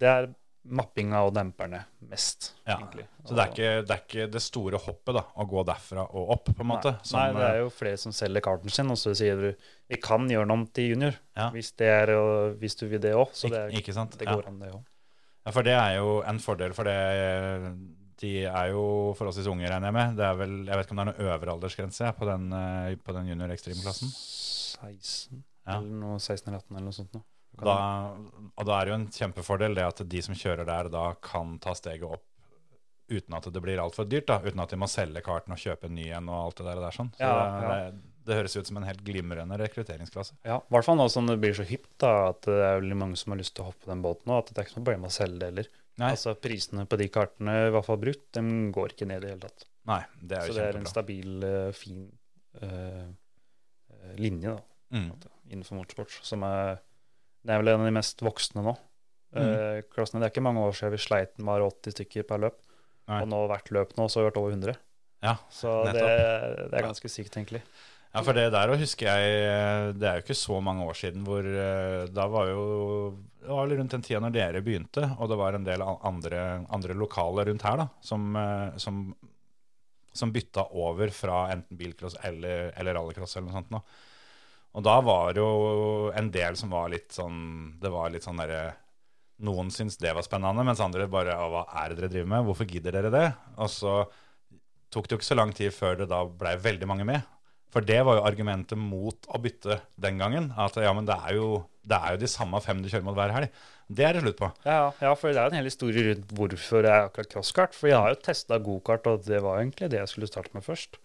[0.00, 0.30] det er
[0.64, 2.76] mappinga og demperne mest, Ja.
[2.76, 3.06] egentlig.
[3.24, 6.30] Så det er, ikke, det er ikke det store hoppet, da, å gå derfra og
[6.34, 6.92] opp, på en måte?
[7.02, 9.48] Som, nei, det er eh, jo flere som selger karten sin, og så sier du
[9.88, 11.16] vi kan gjøre den om til junior.
[11.36, 11.48] Ja.
[11.50, 12.12] Hvis, det er,
[12.60, 13.32] hvis du vil det òg.
[13.32, 14.34] Så det, er, det Ja.
[14.36, 14.84] går an, det òg.
[15.46, 17.72] Ja, for det er jo en fordel, for det
[18.20, 20.16] De er jo forholdsvis unge, regner jeg med.
[20.18, 22.94] Det er vel, Jeg vet ikke om det er noen øvre aldersgrense på den, eh,
[23.00, 24.10] på den junior extreme-klassen.
[24.12, 25.78] 16 Ja.
[25.78, 27.14] eller noe 16 eller 18 eller noe sånt.
[27.14, 27.22] Nå.
[27.58, 27.74] Da,
[28.56, 31.58] og da er det jo en kjempefordel det at de som kjører der, da kan
[31.58, 32.22] ta steget opp
[33.10, 34.26] uten at det blir altfor dyrt.
[34.30, 36.66] da, Uten at de må selge karten og kjøpe en ny en og alt det
[36.70, 36.80] der.
[36.80, 37.10] der sånn.
[37.18, 37.74] Så Ja, det, ja.
[37.90, 40.36] Det, det høres ut som en helt glimrende rekrutteringsklasse.
[40.46, 42.96] Ja, i hvert fall nå som det blir så hypt, da, at det er veldig
[43.02, 44.38] mange som har lyst til å hoppe den båten nå.
[44.38, 45.70] At det er ikke noe problem å selge det heller.
[46.00, 49.32] Altså Prisene på de kartene, i hvert fall brutt, de går ikke ned i det
[49.34, 49.66] hele tatt.
[49.90, 52.06] nei det er jo Så det er en stabil, eh, fin
[52.62, 53.08] eh,
[54.16, 54.62] linje da,
[54.96, 55.10] Mm.
[55.50, 56.14] innenfor motorsport.
[56.24, 56.78] Som er,
[57.46, 58.74] det er vel en av de mest voksne nå.
[59.36, 59.44] Mm.
[59.46, 62.42] Eh, klassene, Det er ikke mange år siden vi sleit med bare 80 stykker per
[62.46, 62.58] løp.
[63.10, 63.22] Nei.
[63.22, 64.76] Og nå hvert løp nå så har vi vært over 100.
[65.20, 67.60] Ja, Så det, det er ganske sykt, egentlig.
[68.10, 71.22] Ja, for det der òg husker jeg Det er jo ikke så mange år siden
[71.22, 72.62] hvor eh, Da var jo
[73.38, 76.40] Det var vel rundt den tida når dere begynte, og det var en del andre,
[76.74, 79.04] andre lokaler rundt her da som, eh, som,
[80.10, 83.70] som bytta over fra enten bilcross eller, eller rallycross eller noe sånt.
[83.76, 83.80] Nå.
[84.76, 87.40] Og da var det jo en del som var litt sånn
[87.82, 88.76] Det var litt sånn derre
[89.42, 92.46] Noen syntes det var spennende, mens andre bare Hva er det dere driver med?
[92.46, 93.26] Hvorfor gidder dere det?
[93.56, 93.94] Og så
[94.92, 97.26] tok det jo ikke så lang tid før det da blei veldig mange med.
[97.70, 100.48] For det var jo argumentet mot å bytte den gangen.
[100.58, 103.14] At ja, men det er jo, det er jo de samme fem du kjører mot
[103.14, 103.60] hver helg.
[103.86, 104.48] Det er det slutt på.
[104.66, 107.78] Ja, ja, for det er jo en hel historie rundt hvorfor er akkurat crosskart.
[107.78, 110.66] For jeg har jo testa gokart, og det var egentlig det jeg skulle starte med
[110.66, 110.98] først.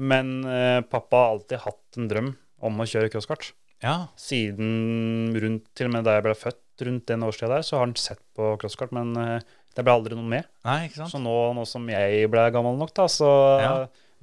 [0.00, 2.32] Men eh, pappa har alltid hatt en drøm
[2.64, 3.50] om å kjøre crosskart.
[3.84, 7.76] Ja, Siden rundt, til og med da jeg ble født, rundt den årstida der, så
[7.78, 9.44] har han sett på crosskart, men eh,
[9.76, 10.48] det ble aldri noe med.
[10.64, 11.12] nei, ikke sant?
[11.12, 13.28] Så nå, nå som jeg ble gammel nok, da, så
[13.60, 13.72] Ja.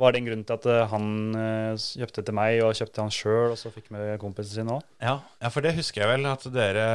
[0.01, 1.05] var det en grunn til at eh, han
[1.37, 4.81] eh, kjøpte til meg, og kjøpte han sjøl, og så fikk med kompisen sin òg.
[5.01, 6.87] Ja, ja, for det husker jeg vel at dere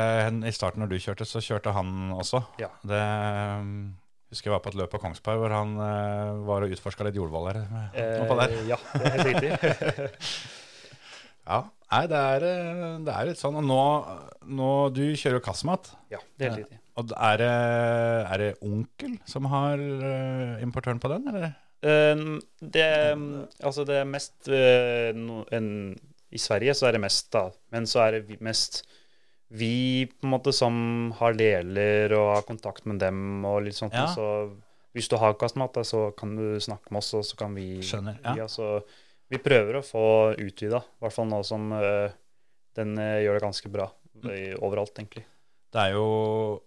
[0.51, 2.43] I starten når du kjørte, så kjørte han også.
[2.59, 2.73] Ja.
[2.83, 3.03] Det
[3.63, 3.95] um,
[4.35, 7.17] husker jeg var på et løp på Kongsberg hvor han eh, var og utforska litt
[7.23, 7.63] jordvoller.
[7.95, 8.57] der.
[8.67, 9.53] ja, det er helt riktig.
[11.49, 13.57] Ja, nei, det er, eh, det er litt sånn.
[13.61, 13.85] Og nå,
[14.59, 15.95] nå Du kjører jo kassemat.
[16.13, 16.83] ja, det er riktig.
[16.99, 17.55] Og er det,
[18.35, 21.53] er det onkel som har eh, importøren på den, eller?
[21.87, 22.23] Eh,
[22.61, 22.87] det,
[23.63, 25.69] altså det er mest eh, no, en,
[26.35, 27.45] I Sverige så er det mest, da.
[27.75, 28.83] Men så er det mest
[29.49, 33.95] vi på en måte som har deler og har kontakt med dem og litt sånt.
[33.97, 34.11] Ja.
[34.13, 34.51] Så
[34.97, 38.19] hvis du har kastmat, så kan du snakke med oss, og så kan vi Skjønner,
[38.37, 38.49] ja.
[38.51, 38.83] så
[39.29, 40.05] vi prøver å få
[40.41, 42.15] utvida, i hvert fall nå som eh,
[42.79, 43.89] den eh, gjør det ganske bra
[44.25, 45.25] i, overalt, egentlig.
[45.69, 46.05] Det er jo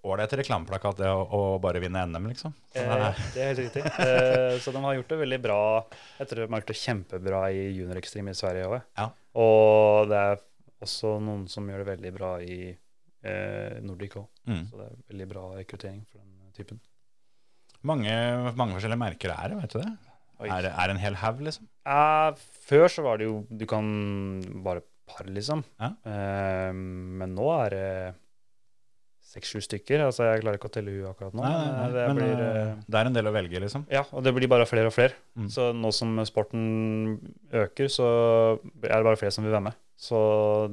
[0.06, 2.54] ålreit reklameplakat det å, å bare vinne NM, liksom.
[2.70, 3.84] Så det Eh, er, det er helt riktig.
[4.06, 5.58] Eh, så de har gjort det veldig bra.
[6.20, 8.78] Jeg tror de har gjort det kjempebra i Junior Extreme i Sverige òg.
[9.00, 9.08] Ja.
[9.42, 10.38] Og det er
[10.86, 14.30] også noen som gjør det veldig bra i eh, Nordic òg.
[14.52, 14.64] mm.
[14.70, 16.82] Så det er veldig bra rekruttering for den typen.
[17.82, 18.14] mange,
[18.54, 19.92] mange forskjellige merker er det, vet du det?
[20.46, 21.66] Er er det en hel haug, liksom?
[21.86, 22.32] Eh,
[22.68, 23.86] før så var det jo Du kan
[24.64, 25.64] bare par, liksom.
[25.82, 25.94] Ja.
[26.06, 27.88] Eh, men nå er det
[29.32, 30.02] seks-sju stykker.
[30.06, 31.44] Altså Jeg klarer ikke å telle hun akkurat nå.
[31.46, 31.90] Nei, nei, nei.
[31.96, 33.86] Det Men blir, eh, eh, det er en del å velge, liksom.
[33.92, 35.14] Ja, og det blir bare flere og flere.
[35.40, 35.48] Mm.
[35.54, 36.64] Så nå som sporten
[37.54, 38.08] øker, så
[38.84, 39.80] er det bare flere som vil være med.
[40.02, 40.20] Så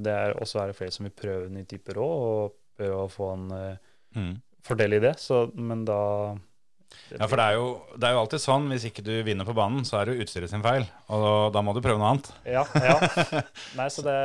[0.02, 3.10] det er også er det flere som vil prøve ny type råd og prøve å
[3.12, 3.76] få en eh,
[4.16, 4.40] Mm.
[4.64, 5.14] fordel i det.
[5.20, 6.34] Så, men da
[7.12, 9.54] Ja, for det er, jo, det er jo alltid sånn, hvis ikke du vinner på
[9.56, 10.84] banen, så er det jo utstyret sin feil.
[11.14, 12.28] Og da må du prøve noe annet.
[12.48, 12.64] Ja.
[12.74, 12.96] ja.
[13.78, 14.16] Nei, så det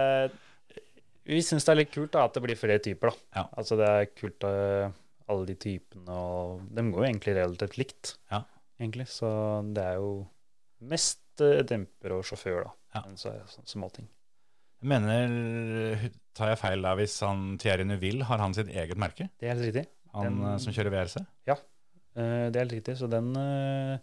[1.26, 3.21] Vi syns det er litt kult da, at det blir flere typer, da.
[3.39, 3.45] Ja.
[3.62, 4.89] Altså det er kult eh,
[5.32, 8.41] alle de typene, og de går jo egentlig relativt likt, Ja.
[8.82, 9.08] egentlig.
[9.12, 9.30] Så
[9.76, 10.10] det er jo
[10.84, 12.73] mest eh, demper og sjåfør, da.
[12.97, 13.06] Ja.
[13.08, 14.10] Men så er det sånn småting.
[14.84, 19.30] Jeg mener, tar jeg feil da hvis han Thierry Neuville har han sitt eget merke?
[19.39, 19.86] Det er helt riktig.
[20.13, 21.23] Han Den- eh, som kjører VRC?
[22.15, 22.97] Eh, det er helt riktig.
[22.99, 23.97] Så den eh,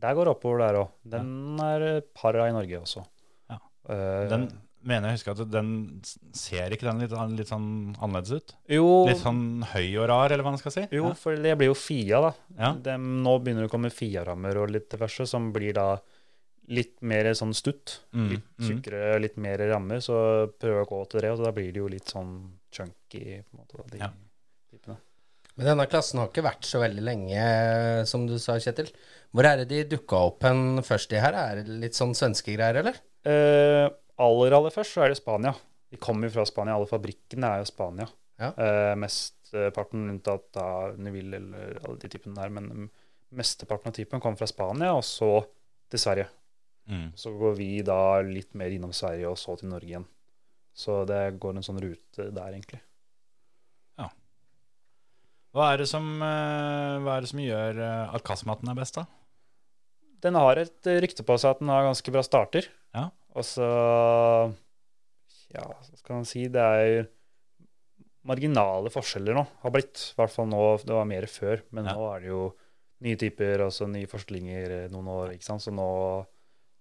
[0.00, 0.90] Der går oppover der òg.
[1.08, 3.04] Den er et par av i Norge også.
[3.50, 3.58] Ja.
[3.88, 4.48] Eh, Den
[4.84, 6.02] mener jeg husker at den
[6.36, 8.54] ser ikke den litt, litt sånn annerledes ut?
[8.68, 10.82] jo, Litt sånn høy og rar, eller hva man skal si?
[10.92, 11.14] jo, Ja.
[11.14, 12.32] for det blir jo Fia, da.
[12.58, 12.72] Ja.
[12.74, 15.86] De, nå begynner det å komme Fia-rammer og litt diverse, som blir da
[16.68, 18.00] litt mer sånn stutt.
[18.12, 18.68] Mm, Litt mm.
[18.68, 20.00] tjukkere, litt mer rammer.
[20.04, 20.14] Så
[20.58, 22.30] prøver jeg å gå til det, og da blir det jo litt sånn
[22.72, 23.76] chunky, på en måte.
[23.76, 24.10] Da, de Ja.
[25.54, 27.42] Men denne klassen har ikke vært så veldig lenge,
[28.10, 28.88] som du sa, Kjetil.
[29.34, 31.36] Hvor er det de dukka opp hen først i her?
[31.38, 32.98] Er det litt sånn svenske greier, eller?
[33.26, 33.86] Eh,
[34.24, 35.54] aller, aller først så er det Spania.
[35.94, 36.74] De kommer jo fra Spania.
[36.74, 38.08] Alle fabrikkene er jo Spania.
[38.42, 38.50] Ja.
[38.50, 42.88] Eh, mesteparten unntatt da Neville eller alle de typene der, men
[43.34, 45.36] mesteparten av typen kommer fra Spania, og så
[45.90, 46.26] til Sverige.
[46.90, 47.12] Mm.
[47.16, 50.08] Så går vi da litt mer innom Sverige, og så til Norge igjen.
[50.74, 52.82] Så det går en sånn rute der, egentlig.
[55.54, 58.96] Hva er det som, eh, hva er det som gjør eh, at kasematen er best,
[58.98, 59.04] da?
[60.24, 62.66] Den har et eh, rykte på seg at den har ganske bra starter.
[62.96, 63.08] Ja.
[63.34, 63.68] Og så
[65.54, 66.48] Ja, hva skal man si?
[66.50, 67.06] Det er
[68.26, 70.00] marginale forskjeller nå, har blitt.
[70.14, 70.62] I hvert fall nå.
[70.82, 71.94] Det var mer før, men Ja.
[71.94, 72.42] nå er det jo
[73.04, 75.62] nye typer, altså nye forstillinger eh, noen år, ikke sant.
[75.62, 75.86] Så nå,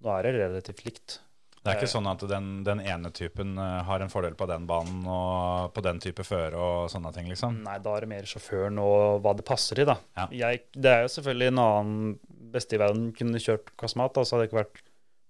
[0.01, 1.19] nå er det relativt likt.
[1.63, 1.93] Det er ikke Eh.
[1.95, 5.81] sånn at den, den ene typen eh, har en fordel på den banen og på
[5.85, 7.61] den type føre og sånne ting, liksom?
[7.63, 9.95] Nei, da er det mer sjåføren og hva det passer i, da.
[10.19, 10.27] Ja.
[10.43, 12.19] Jeg, det er jo selvfølgelig en annen
[12.53, 14.81] beste i verden kunne kjørt Kasmat, og så hadde det ikke vært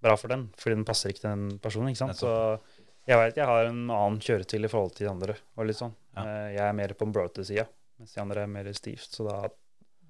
[0.03, 2.17] bra for den, fordi den passer ikke til den personen, ikke sant.
[2.19, 2.33] Så
[3.07, 5.93] jeg vet jeg har en annen kjøretil i forhold til de andre, og litt sånn.
[6.17, 6.25] Ja.
[6.25, 7.67] Eh, Jeg er mer på en brote-sida,
[8.01, 9.37] mens de andre er mer stivt, så da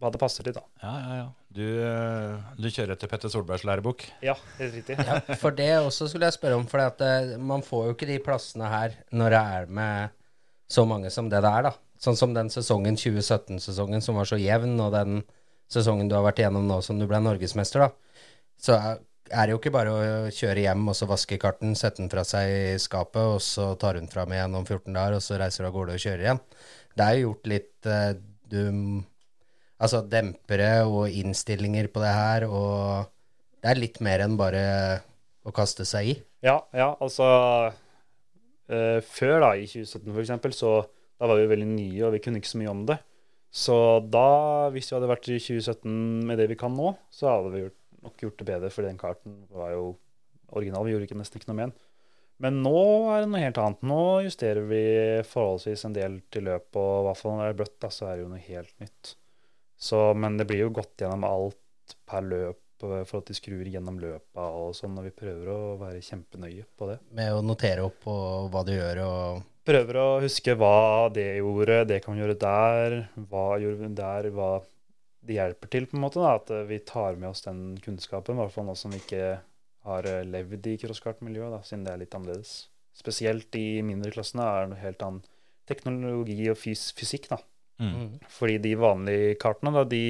[0.01, 0.63] hva det passer til, da.
[0.83, 1.27] Ja, ja, ja.
[1.53, 4.05] Du, eh, du kjører etter Petter Solbergs lærebok.
[4.25, 4.97] Ja, helt riktig.
[4.97, 8.09] Ja, for det også skulle jeg spørre om, for at, eh, man får jo ikke
[8.09, 10.19] de plassene her når det er med
[10.73, 11.73] så mange som det det er, da.
[12.03, 15.21] Sånn som den sesongen 2017-sesongen som var så jevn, og den
[15.71, 18.21] sesongen du har vært igjennom nå som du ble norgesmester, da.
[18.59, 19.01] Så er
[19.33, 22.25] er det jo ikke bare å kjøre hjem og så vaske karten, sette den fra
[22.27, 25.63] seg i skapet, og så tar hun fram igjen om 14 dager, og så reiser
[25.63, 26.41] du av gårde og kjører igjen.
[26.93, 28.11] Det er jo gjort litt eh,
[28.53, 28.61] du
[29.83, 33.09] Altså dempere og innstillinger på det her, og
[33.63, 34.63] det er litt mer enn bare
[35.43, 36.17] å kaste seg i.
[36.43, 37.27] Ja, ja, altså
[38.71, 40.75] eh, før, da, i 2017 for eksempel, så
[41.19, 42.99] da var vi veldig nye, og vi kunne ikke så mye om det.
[43.53, 43.75] Så
[44.09, 44.27] da,
[44.73, 47.79] hvis vi hadde vært i 2017 med det vi kan nå, så hadde vi gjort,
[48.03, 49.89] nok gjort det bedre, for den karten var jo
[50.57, 50.87] original.
[50.87, 51.75] Vi gjorde ikke nesten ikke noe med den.
[52.43, 52.79] Men nå
[53.13, 53.83] er det noe helt annet.
[53.87, 54.85] Nå justerer vi
[55.29, 58.09] forholdsvis en del til løp, og i hvert fall når det er bløtt, da, så
[58.09, 59.13] er det jo noe helt nytt.
[59.83, 63.67] Så, men det blir jo gått gjennom alt per løp eh, for at de skrur
[63.67, 66.99] gjennom løpa og sånn, og vi prøver å være kjempenøye på det.
[67.17, 68.13] Med å notere opp på
[68.53, 72.95] hva du gjør og Prøver å huske hva det gjorde, det kan vi gjøre der,
[73.31, 74.49] hva gjorde vi der, hva
[75.23, 76.19] det hjelper til, på en måte.
[76.19, 78.99] da, At eh, vi tar med oss den kunnskapen, i hvert fall nå som vi
[78.99, 79.37] ikke
[79.87, 82.53] har eh, levd i crosskartmiljøet, siden det er litt annerledes.
[82.93, 85.23] Spesielt i mindre klassene er det noe helt annen
[85.69, 87.39] teknologi og fys fysikk, da.
[87.83, 88.29] Mm.
[88.37, 90.03] Fordi de vanlige kartene, da, de,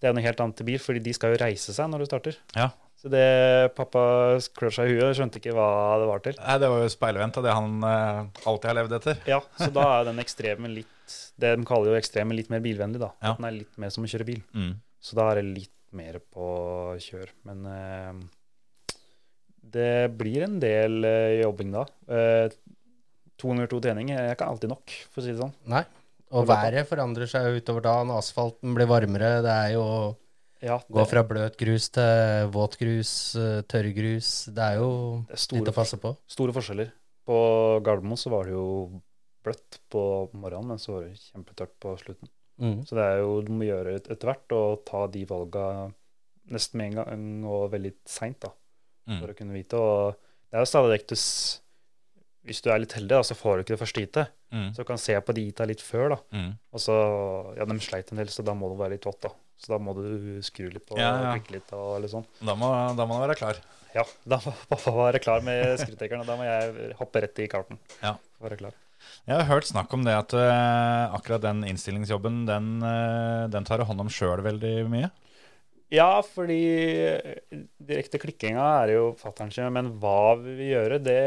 [0.00, 2.08] det er noe helt annet til bil, fordi de skal jo reise seg når du
[2.10, 2.40] starter.
[2.56, 2.70] Ja.
[2.96, 3.26] Så det
[3.76, 4.02] pappa
[4.56, 5.68] klør seg i huet, skjønte ikke hva
[6.00, 6.38] det var til.
[6.40, 9.20] Nei, det var jo speilvendt av det han eh, alltid har levd etter.
[9.28, 10.92] Ja, så da er den ekstreme litt
[11.36, 13.12] Det de kaller jo ekstreme litt mer bilvennlig, da.
[13.20, 13.34] Ja.
[13.34, 14.40] At den er litt mer som å kjøre bil.
[14.56, 14.72] Mm.
[15.04, 16.48] Så da er det litt mer på
[17.04, 17.30] kjør.
[17.46, 18.96] Men eh,
[19.76, 21.84] det blir en del eh, jobbing da.
[22.08, 22.48] Eh,
[23.36, 25.54] to ganger to trening er ikke alltid nok, for å si det sånn.
[25.68, 25.84] Nei.
[26.34, 28.12] Og været forandrer seg utover dagen.
[28.16, 29.40] Asfalten blir varmere.
[29.44, 29.84] Det er jo
[30.64, 34.30] Ja, Gå fra bløt grus til våt grus, tørr tørrgrus.
[34.50, 34.88] Det er jo
[35.28, 36.14] det er litt å passe på.
[36.26, 36.90] store forskjeller.
[37.28, 37.36] På
[37.84, 39.02] Gardermoen så var det jo
[39.44, 42.30] bløtt på morgenen, men så var det kjempetørt på slutten.
[42.58, 42.80] Mm.
[42.88, 45.66] Så det er jo du må gjøre etter hvert og ta de valga
[46.50, 48.54] nesten med en gang og veldig seint, da.
[49.06, 49.20] Mm.
[49.20, 49.78] for å kunne vite.
[49.78, 50.16] Og
[50.50, 51.10] det er jo stadig vekk
[52.46, 54.34] Hvis du er litt heldig, da, så får du ikke det første heatet.
[54.54, 54.68] Mm.
[54.74, 56.18] Så du kan se på de heata litt før, da.
[56.36, 56.52] Mm.
[56.72, 56.96] Og så
[57.58, 59.32] Ja, de sleit en del, så da må det være litt vått, da.
[59.56, 61.32] Så da må du skru litt på Ja, ja.
[61.32, 62.26] og klikke litt og eller sånn.
[62.44, 63.60] Da, må, da må du være klar.
[63.96, 66.24] Ja, da må pappa være klar med skrutekeren.
[66.24, 67.80] og da må jeg hoppe rett i karten.
[68.02, 68.16] Ja.
[68.36, 68.82] For å være klar.
[69.26, 73.80] Jeg har hørt snakk om det at uh, akkurat den innstillingsjobben, den, uh, den tar
[73.80, 75.10] du hånd om sjøl veldig mye.
[75.94, 76.58] Ja, fordi
[77.06, 81.20] eh, direkte klikkinga er jo fatter'n sin, men hva vi vil gjøre, det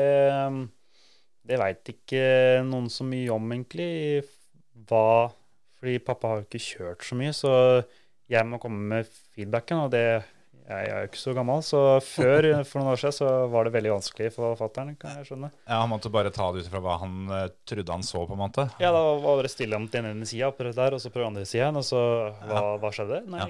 [1.45, 2.23] Det veit ikke
[2.67, 4.25] noen så mye om, egentlig.
[4.89, 5.29] Hva
[5.79, 7.53] Fordi pappa har jo ikke kjørt så mye, så
[8.29, 10.03] jeg må komme med feedbacken, og det
[10.69, 13.71] Jeg er jo ikke så gammel, så før, for noen år siden, så var det
[13.73, 14.91] veldig vanskelig for fatter'n.
[15.01, 18.37] Ja, Han måtte bare ta det ut fra hva han uh, trodde han så, på
[18.37, 18.67] en måte.
[18.77, 21.47] Ja, da var det stille om den ene sida, prøv der, og så prøv andre
[21.49, 22.03] sida igjen, og så
[22.43, 23.23] Hva, hva skjedde?
[23.33, 23.49] Nei,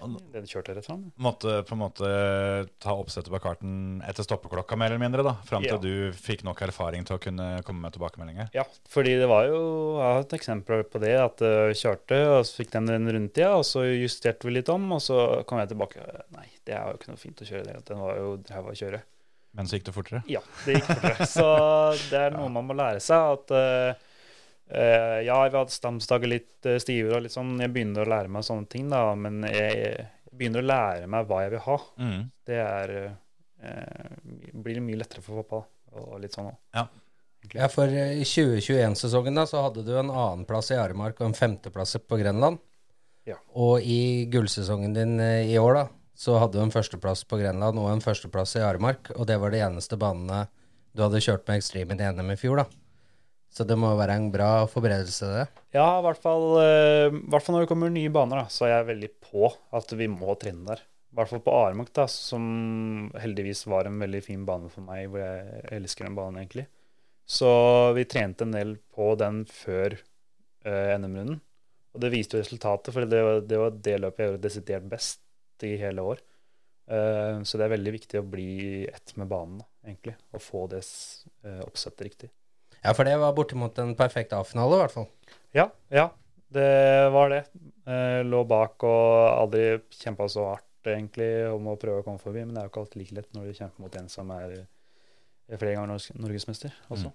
[0.00, 1.06] den kjørte rett fram.
[1.18, 2.10] Måtte på en måte
[2.82, 5.34] ta oppsettet på karten etter stoppeklokka, mer eller mindre, da.
[5.48, 5.78] Fram til Ja.
[5.78, 8.50] du fikk nok erfaring til å kunne komme med tilbakemeldinger.
[8.54, 9.60] Ja, fordi det var jo
[9.96, 11.14] Jeg har et eksempel på det.
[11.16, 14.90] At jeg kjørte, og så fikk den en rundtida, og så justerte vi litt om,
[14.92, 16.00] og så kom jeg tilbake.
[16.36, 17.84] Nei, det er jo ikke noe fint å kjøre det.
[17.88, 19.02] Den var jo ræva å kjøre.
[19.56, 20.22] Men så gikk det fortere.
[20.28, 21.26] Ja, det gikk fortere.
[21.26, 21.46] Så
[22.10, 23.38] det er noe man må lære seg.
[23.38, 23.96] At
[24.70, 27.56] eh, eh, ja, vi hadde stamsdager litt uh, stivere og litt sånn.
[27.62, 29.02] Jeg begynner å lære meg sånne ting, da.
[29.18, 31.78] Men jeg, jeg begynner å lære meg hva jeg vil ha.
[32.02, 32.20] Mm.
[32.50, 34.06] Det er uh,
[34.66, 35.64] blir mye lettere for pappa.
[35.96, 36.56] Og litt sånn òg.
[37.54, 41.38] Ja, for eh, i 2021-sesongen da, så hadde du en annenplass i Aremark og en
[41.38, 42.58] femteplass på Grenland.
[43.26, 43.38] Ja.
[43.58, 47.90] Og i gullsesongen din i år, da, så hadde du en førsteplass på Grenland og
[47.92, 49.12] en førsteplass i Aremark.
[49.16, 50.46] Og det var de eneste banene
[50.96, 52.85] du hadde kjørt med Extreme i NM i fjor, da.
[53.56, 55.44] Så det må være en bra forberedelse, det.
[55.72, 59.10] Ja, i hvert fall, eh, når det kommer nye baner, da, så er jeg veldig
[59.24, 60.82] på at vi må trene der.
[60.84, 65.06] I hvert fall på Aremark, da, som heldigvis var en veldig fin bane for meg,
[65.08, 66.66] hvor jeg elsker den banen egentlig.
[67.24, 67.48] Så
[67.96, 71.40] vi trente en del på den før uh, NM-runden.
[71.96, 74.90] Og det viste jo resultatet, for det var det, var det løpet jeg gjorde desidert
[74.92, 76.20] best i hele år.
[76.84, 78.50] Uh, så det er veldig viktig å bli
[78.84, 80.18] ett med banen, da, egentlig.
[80.36, 82.30] Og få det eh, oppsettet riktig.
[82.84, 85.08] Ja, for det var bortimot en perfekt A-finale, i hvert fall.
[85.56, 86.10] Ja, ja,
[86.54, 86.70] det
[87.14, 87.42] var det.
[87.86, 92.44] Eh, lå bak og aldri kjempa så hardt egentlig om å prøve å komme forbi,
[92.44, 94.56] men det er jo ikke alltid like lett når du kjemper mot en som er
[95.46, 97.12] er flere ganger norges, norgesmester også.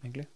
[0.00, 0.26] Egentlig.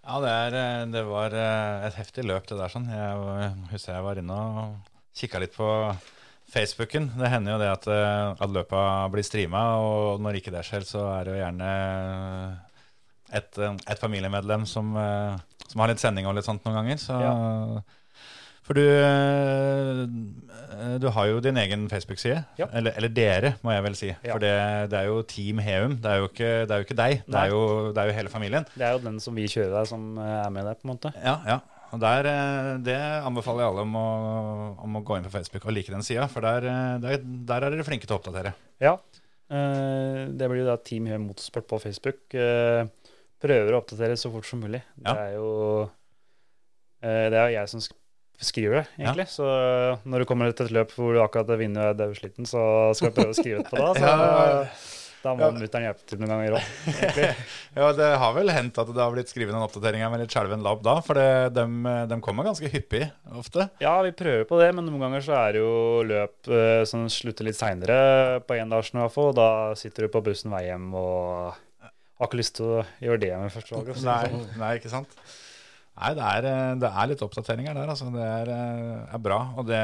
[0.00, 2.72] Ja, det, er, eh, det var eh, et heftig løp, det der.
[2.72, 2.88] sånn.
[2.88, 5.68] Jeg husker jeg var inne og kikka litt på
[6.50, 7.10] Facebooken.
[7.18, 8.82] Det hender jo det at, eh, at løpa
[9.12, 11.70] blir streama, og når ikke det skjer, så er det jo gjerne
[13.30, 15.38] et, eh, et familiemedlem som, eh,
[15.68, 16.98] som har litt sending og litt sånt noen ganger.
[16.98, 17.82] Så,
[18.70, 20.06] For du, eh,
[21.02, 22.44] du har jo din egen Facebook-side.
[22.60, 22.68] Ja.
[22.72, 24.10] Eller, eller dere, må jeg vel si.
[24.12, 24.34] Ja.
[24.34, 24.52] For det,
[24.92, 25.96] det er jo Team Heum.
[25.98, 27.24] Det er jo ikke, det er jo ikke deg.
[27.26, 28.68] Det er jo, det er jo hele familien.
[28.76, 30.94] Det er jo den som vi kjører der, som eh, er med der, på en
[30.94, 31.12] måte.
[31.18, 31.58] Ja, ja.
[31.90, 34.08] Og der, eh, Det anbefaler jeg alle om å,
[34.86, 37.66] om å gå inn på Facebook og like den sida, for der, eh, der, der
[37.66, 38.54] er dere flinke til å oppdatere.
[38.82, 38.98] Ja,
[39.50, 42.20] Eh, det blir jo da Team Høy Motorsport på Facebook.
[42.30, 44.78] Prøver å oppdatere så fort som mulig.
[45.02, 45.10] Ja.
[45.16, 45.90] Det er jo
[47.02, 47.82] Det er jo jeg som
[48.38, 49.26] skriver det, egentlig.
[49.32, 49.48] Så
[50.06, 52.62] når du kommer til et løp hvor du akkurat har vunnet og er sliten, så
[52.94, 53.90] skal du prøve å skrive ut på da.
[53.98, 54.70] Så Ja.
[55.22, 55.50] Da må Ja.
[55.52, 56.64] mutter'n hjelpe til noen ganger òg.
[57.76, 60.62] Ja, det har vel hendt at det har blitt skrevet oppdatering oppdateringer med litt skjelven
[60.64, 61.64] labb da, for det, de,
[62.10, 63.04] dem kommer ganske hyppig
[63.38, 63.68] ofte.
[63.82, 65.74] Ja, vi prøver på det, men noen ganger så er det jo
[66.08, 69.32] løp eh, som slutter litt seinere på endagen i hvert fall.
[69.36, 69.48] Da
[69.78, 71.54] sitter du på bussen vei hjem og
[72.20, 74.02] har ikke lyst til å gjøre det med førstevalget.
[74.04, 75.14] Nei, nei, ikke sant?
[76.00, 78.08] Nei, det er, eh, det er litt oppdateringer der, altså.
[78.14, 79.40] Det er, eh, er bra.
[79.60, 79.82] Og det,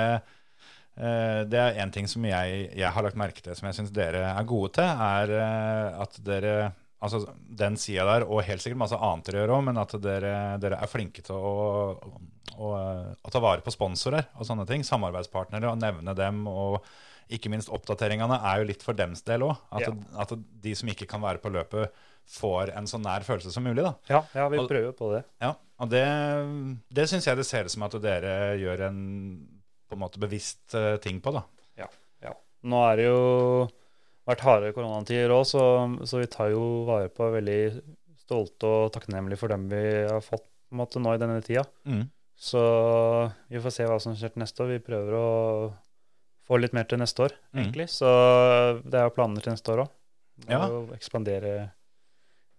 [1.50, 4.22] det er én ting som jeg, jeg har lagt merke til, som jeg syns dere
[4.32, 6.72] er gode til, er eh, at dere
[7.06, 10.30] Altså den sida der, og helt sikkert masse annet dere gjør òg, men at dere,
[10.58, 11.90] dere er flinke til å,
[12.56, 12.70] å,
[13.20, 14.80] å ta vare på sponsorer og sånne ting.
[14.82, 16.46] Samarbeidspartnere, og nevne dem.
[16.48, 16.80] og
[17.28, 19.60] ikke minst oppdateringene er jo litt for dems del òg.
[19.76, 19.92] At, Ja.
[20.24, 20.32] at
[20.64, 21.92] de som ikke kan være på løpet,
[22.40, 23.84] får en så nær følelse som mulig.
[23.84, 23.92] da.
[24.08, 25.24] Ja, ja, vi Og- prøver på det.
[25.44, 26.02] Ja, og det,
[26.90, 29.48] det syns jeg det ser ut som at dere gjør en
[29.88, 31.44] på en måte bevisst eh, ting på, da.
[31.78, 31.88] Ja.
[32.66, 33.18] Nå er det jo
[34.26, 35.60] vært harde koronatider òg, så,
[36.08, 37.58] så vi tar jo vare på veldig
[38.24, 41.62] stolte og takknemlige for dem vi har fått på en måte nå i denne tida.
[41.86, 42.08] Mm.
[42.34, 42.62] Så
[43.52, 44.72] vi får se hva som skjer til neste år.
[44.74, 45.28] Vi prøver å
[46.46, 47.60] få litt mer til neste år, Mm.
[47.62, 47.86] egentlig.
[47.94, 48.10] Så
[48.82, 49.94] det er jo planer til neste år òg.
[50.50, 50.58] Ja.
[50.66, 51.54] Å ekspandere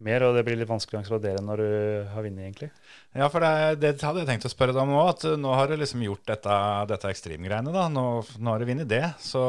[0.04, 1.70] mer, og det blir litt vanskelig å ekspandere når du
[2.14, 2.70] har vunnet, egentlig.
[3.18, 5.08] Ja, for det, det hadde jeg tenkt å spørre deg om òg.
[5.16, 6.58] At nå har du liksom gjort dette,
[6.92, 7.74] dette ekstremgreiene.
[7.74, 7.88] da.
[7.90, 8.04] Nå,
[8.38, 9.04] nå har du vunnet det.
[9.24, 9.42] Så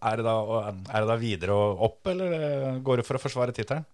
[0.00, 0.36] er det, da,
[0.72, 3.84] er det da videre og opp, eller eh, går det for å forsvare tittelen?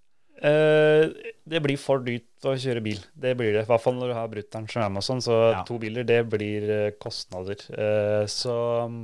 [0.40, 1.10] Eh,
[1.50, 3.00] det blir for dyrt å kjøre bil.
[3.12, 3.64] Det blir det.
[3.66, 5.24] I hvert fall når du har brutter'n som er med og sånn.
[5.26, 5.64] Så Ja.
[5.68, 7.58] to biler, det blir eh, kostnader.
[7.74, 8.54] Eh, så
[8.88, 9.02] mm,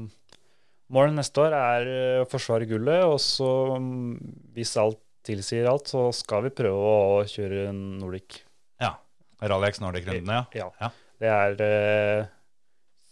[0.97, 3.03] målet neste år er eh, å forsvare gullet.
[3.11, 8.41] Og så, mm, hvis alt tilsier alt, så skal vi prøve å kjøre Nordic.
[8.83, 8.95] Ja.
[9.43, 10.65] Rally X Nordic-rundene, ja.
[10.65, 10.71] Ja.
[10.81, 10.91] Ja.
[11.21, 12.27] Det er eh,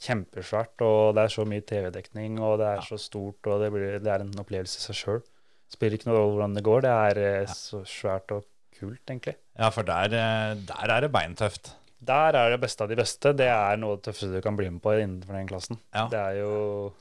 [0.04, 2.86] kjempesvært, og det er så mye TV-dekning, og det er Ja.
[2.88, 5.22] så stort, og det, blir, det er en opplevelse i seg sjøl.
[5.72, 6.82] Spiller ikke noe rolle hvordan det går.
[6.84, 8.44] Det er eh, så svært og
[8.78, 9.36] kult, egentlig.
[9.58, 11.72] Ja, for der, eh, der er det beintøft.
[12.04, 13.32] Der er det beste av de beste.
[13.32, 15.78] Det er noe av det tøffeste du kan bli med på innenfor den klassen.
[15.94, 16.04] Ja.
[16.12, 16.92] Det er jo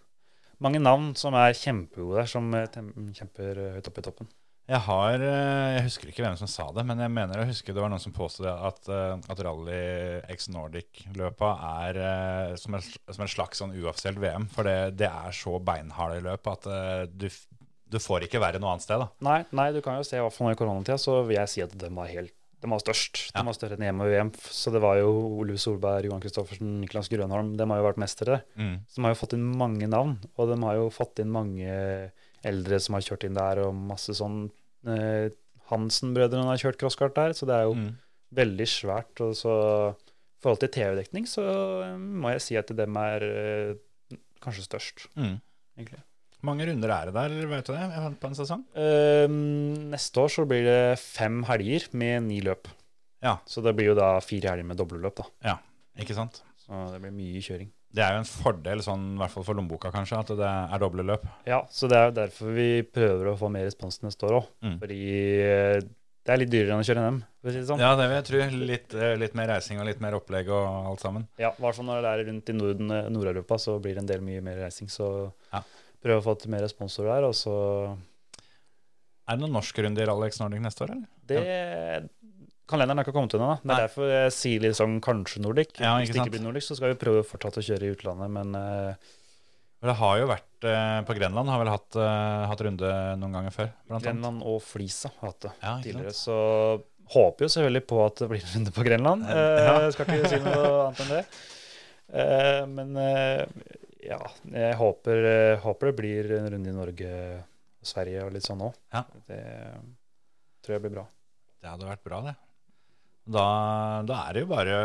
[0.63, 2.69] mange navn som er kjempegode der, som eh,
[3.17, 4.29] kjemper eh, høyt oppe i toppen.
[4.63, 7.73] Jeg har eh, Jeg husker ikke hvem som sa det, men jeg mener å huske
[7.75, 11.49] det var noen som påstod at, eh, at Rally X Nordic-løpa
[11.83, 14.47] er eh, som, en, som en slags sånn uoffisielt VM.
[14.53, 16.69] For det, det er så beinharde løp at
[17.11, 17.27] du,
[17.91, 19.03] du får ikke være noe annet sted.
[19.03, 19.09] da.
[19.27, 21.51] Nei, nei, du kan jo se, i hvert fall nå i koronatida, så vil jeg
[21.57, 22.31] si at den var helt
[22.63, 23.25] de var størst.
[23.27, 23.41] De Ja.
[23.43, 24.29] var større enn EM og VM.
[24.47, 25.09] Så det var jo
[25.41, 27.49] Ole Solberg, Johan Kristoffersen, Niklas Grønholm.
[27.59, 28.37] De har jo vært mestere.
[28.55, 28.77] Mm.
[28.87, 30.13] Så de har jo fått inn mange navn.
[30.39, 31.73] Og de har jo fått inn mange
[32.43, 34.49] eldre som har kjørt inn der, og masse sånn
[34.87, 35.29] eh,
[35.71, 37.91] Hansen-brødrene har kjørt crosskart der, så det er jo Mm.
[38.35, 39.21] veldig svært.
[39.23, 39.53] Og så
[39.95, 41.43] i forhold til TV-dekning, så
[41.85, 45.39] eh, må jeg si at dem er eh, kanskje størst, Mm.
[45.77, 46.01] egentlig.
[46.43, 48.65] mange runder er det der, vet du det, på en sesong?
[48.75, 49.27] Eh,
[49.93, 52.67] neste år så blir det fem helger med ni løp.
[53.23, 53.37] Ja.
[53.47, 55.23] Så det blir jo da fire helger med dobleløp, da.
[55.45, 55.57] Ja,
[55.97, 56.41] ikke sant?
[56.59, 57.69] Så det blir mye kjøring.
[57.93, 60.79] Det er jo en fordel, sånn, i hvert fall for lommeboka kanskje, at det er
[60.81, 61.27] doble løp.
[61.45, 64.47] Ja, så det er jo derfor vi prøver å få mer respons neste år òg.
[64.65, 64.79] Mm.
[64.81, 64.97] Fordi
[65.43, 65.83] eh,
[66.25, 67.83] det er litt dyrere enn å kjøre NM, for å si det sånn.
[67.83, 68.39] Ja, det vil jeg tro.
[68.71, 71.27] Litt, eh, litt mer reising og litt mer opplegg og alt sammen.
[71.37, 74.05] Ja, i hvert fall når det er rundt i Norden, eh, Nord-Europa, så blir det
[74.05, 74.89] en del mye mer reising.
[74.89, 75.11] Så
[75.53, 75.61] Ja.
[76.03, 77.53] prøve å få til mer sponsorer der, og så
[79.29, 81.07] Er det noen norskrunder i Rally X Nordic neste år, eller?
[81.29, 82.09] Det
[82.69, 83.57] Kalenderen er ikke kommet da.
[83.59, 83.79] Det er Nei.
[83.81, 85.73] derfor jeg sier litt sånn kanskje Nordic.
[85.83, 87.95] Ja, Hvis ikke det ikke blir Nordic, så skal vi prøve fortsatt å kjøre i
[87.95, 89.11] utlandet, men uh,
[89.83, 93.55] det har jo vært uh, på Grenland, har vel hatt, uh, hatt runde noen ganger
[93.55, 94.07] før, blant annet.
[94.07, 96.13] Grenland og Flisa har hatt det Ja, tidligere.
[96.15, 96.37] Så
[97.13, 99.27] håper jo selvfølgelig på at det blir runde på Grenland.
[99.67, 99.75] Ja.
[99.91, 101.23] Skal ikke si noe annet enn det.
[102.71, 102.95] Men
[104.03, 104.19] ja,
[104.53, 105.27] jeg håper,
[105.63, 107.11] håper det blir en runde i Norge
[107.83, 108.79] og Sverige og litt sånn òg.
[108.95, 109.03] Ja.
[109.27, 109.43] Det
[110.63, 111.05] tror jeg blir bra.
[111.59, 112.33] Det hadde vært bra, det.
[113.23, 113.43] Da,
[114.03, 114.79] da er det jo bare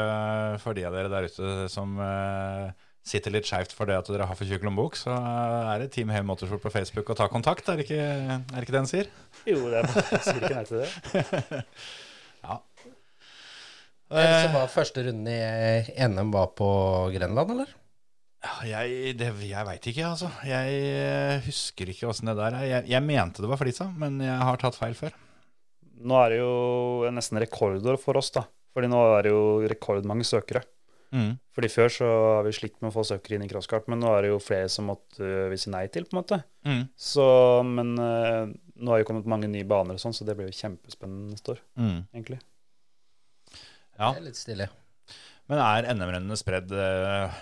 [0.62, 2.68] for de av dere der ute som uh,
[3.08, 6.12] sitter litt skeivt for det at dere har for tjukk lommebok, så er det Team
[6.12, 8.90] Heavy Motorsport på Facebook og ta kontakt, er det ikke, er det, ikke det den
[8.90, 9.10] sier?
[9.48, 9.90] Jo, det er,
[10.22, 11.62] sier ikke nei til det.
[12.46, 12.60] ja.
[14.06, 16.70] så Eh, var første runden i NM var på
[17.16, 17.76] Grenland, eller?
[18.38, 20.30] Ja, jeg, det, jeg veit ikke, altså.
[20.46, 22.68] Jeg eh, husker ikke åssen det der er.
[22.70, 25.16] Jeg, jeg mente det var Flisa, men jeg har tatt feil før.
[26.00, 28.44] Nå er det jo nesten rekordår for oss, da.
[28.74, 30.62] Fordi nå er det jo rekordmange søkere.
[31.10, 31.38] Mm.
[31.56, 34.10] Fordi Før så har vi slitt med å få søkere inn i crosskart, men nå
[34.12, 36.38] er det jo flere som måtte uh, vi si nei til, på en måte.
[36.68, 36.82] Mm.
[37.00, 37.24] Så,
[37.66, 40.58] men uh, nå har jo kommet mange nye baner og sånn, så det blir jo
[40.60, 41.98] kjempespennende neste år, Mm.
[42.12, 42.38] egentlig.
[43.98, 44.12] Ja.
[44.12, 44.68] Det er litt stilig.
[45.48, 47.38] Men er NM-rennene spredd eh,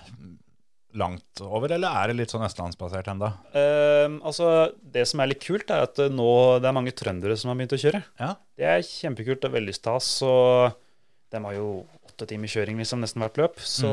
[0.98, 3.32] langt over, eller er det litt sånn østlandsbasert enda?
[3.54, 6.30] Uh, altså, det som er litt kult, er at eh, nå
[6.62, 8.02] det er mange trøndere som har begynt å kjøre.
[8.22, 8.32] Ja.
[8.56, 10.10] Det er kjempekult og veldig stas.
[10.26, 10.74] Og
[11.32, 11.70] de har jo
[12.08, 13.60] åtte timer kjøring liksom nesten hvert løp.
[13.60, 13.92] Så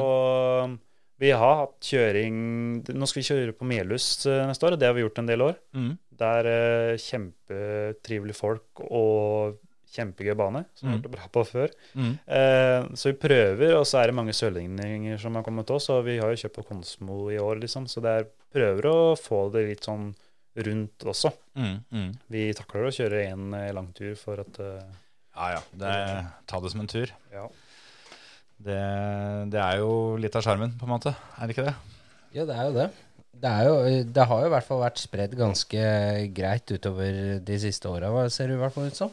[1.21, 2.37] vi har hatt kjøring
[2.83, 5.29] Nå skal vi kjøre på Melhus eh, neste år, og det har vi gjort en
[5.29, 5.59] del år.
[5.75, 5.91] Mm.
[6.13, 9.59] Det er uh, kjempetrivelige folk og
[9.93, 11.03] kjempegøy bane, som vi har Mm.
[11.03, 11.69] vært bra på før.
[11.95, 12.13] Mm.
[12.27, 15.89] Eh, så vi prøver, og så er det mange sørlendinger som har kommet til oss,
[15.93, 19.15] og vi har jo kjøpt på Konsmo i år, liksom, så det er prøver å
[19.17, 20.11] få det litt sånn
[20.55, 21.31] rundt også.
[21.57, 21.77] Mm.
[21.91, 22.11] Mm.
[22.29, 24.83] Vi takler å kjøre en eh, lang tur for at eh,
[25.35, 25.93] Ja ja, det,
[26.45, 27.09] ta det som en tur.
[27.33, 27.47] Ja.
[28.63, 28.81] Det,
[29.51, 31.15] det er jo litt av sjarmen, på en måte.
[31.41, 31.73] Er det ikke det?
[32.37, 32.85] Ja, det er jo det.
[33.43, 35.81] Det, er jo, det har jo i hvert fall vært spredd ganske
[36.37, 39.11] greit utover de siste åra, ser det i hvert fall ut som.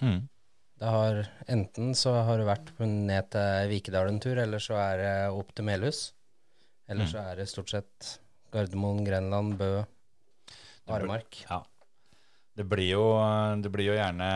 [0.00, 0.20] Mm.
[0.80, 1.18] Det har
[1.52, 5.50] Enten så har det vært ned til Vikedal en tur, eller så er det opp
[5.54, 6.12] til Melhus.
[6.88, 7.10] Eller Mm.
[7.12, 8.18] så er det stort sett
[8.50, 9.84] Gardermoen, Grenland, Bø,
[10.88, 11.44] Aremark.
[11.50, 11.60] Ja.
[12.56, 13.04] Det blir jo,
[13.62, 14.30] det blir jo gjerne,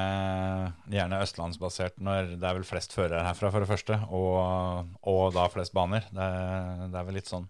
[0.88, 5.48] gjerne østlandsbasert når det er vel flest førere herfra, for det første, og, og da
[5.52, 6.06] flest baner.
[6.14, 6.28] Det,
[6.92, 7.48] det er vel litt sånn.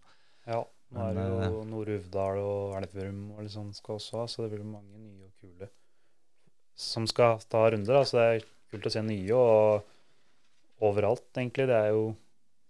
[0.48, 0.62] Ja,
[0.94, 4.54] nå er det jo Nord-Uvdal og Elverum og litt sånn skal også ha, så det
[4.56, 5.68] blir mange nye og kule
[6.76, 7.94] som skal ta runder.
[8.00, 8.02] Da.
[8.08, 8.44] Så det er
[8.74, 11.68] kult å se nye og overalt, egentlig.
[11.70, 12.10] Det er jo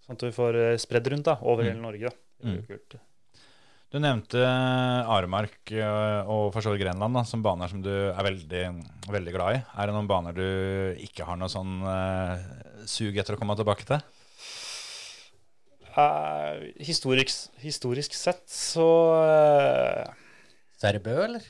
[0.05, 1.71] sånn at vi får eh, spredd rundt da, over Mm.
[1.73, 2.11] hele Norge.
[2.13, 2.17] Da.
[2.45, 3.01] Det blir jo kult.
[3.95, 8.25] Du nevnte Aremark øh, og for så vidt Grenland da, som baner som du er
[8.27, 8.63] veldig,
[9.07, 9.61] veldig glad i.
[9.79, 10.43] Er det noen baner du
[11.05, 12.35] ikke har noe sånn uh,
[12.91, 14.03] sug etter å komme tilbake til?
[15.95, 17.31] Uh, historisk,
[17.63, 20.11] historisk sett så uh,
[20.75, 21.45] Så er det Bø, eller?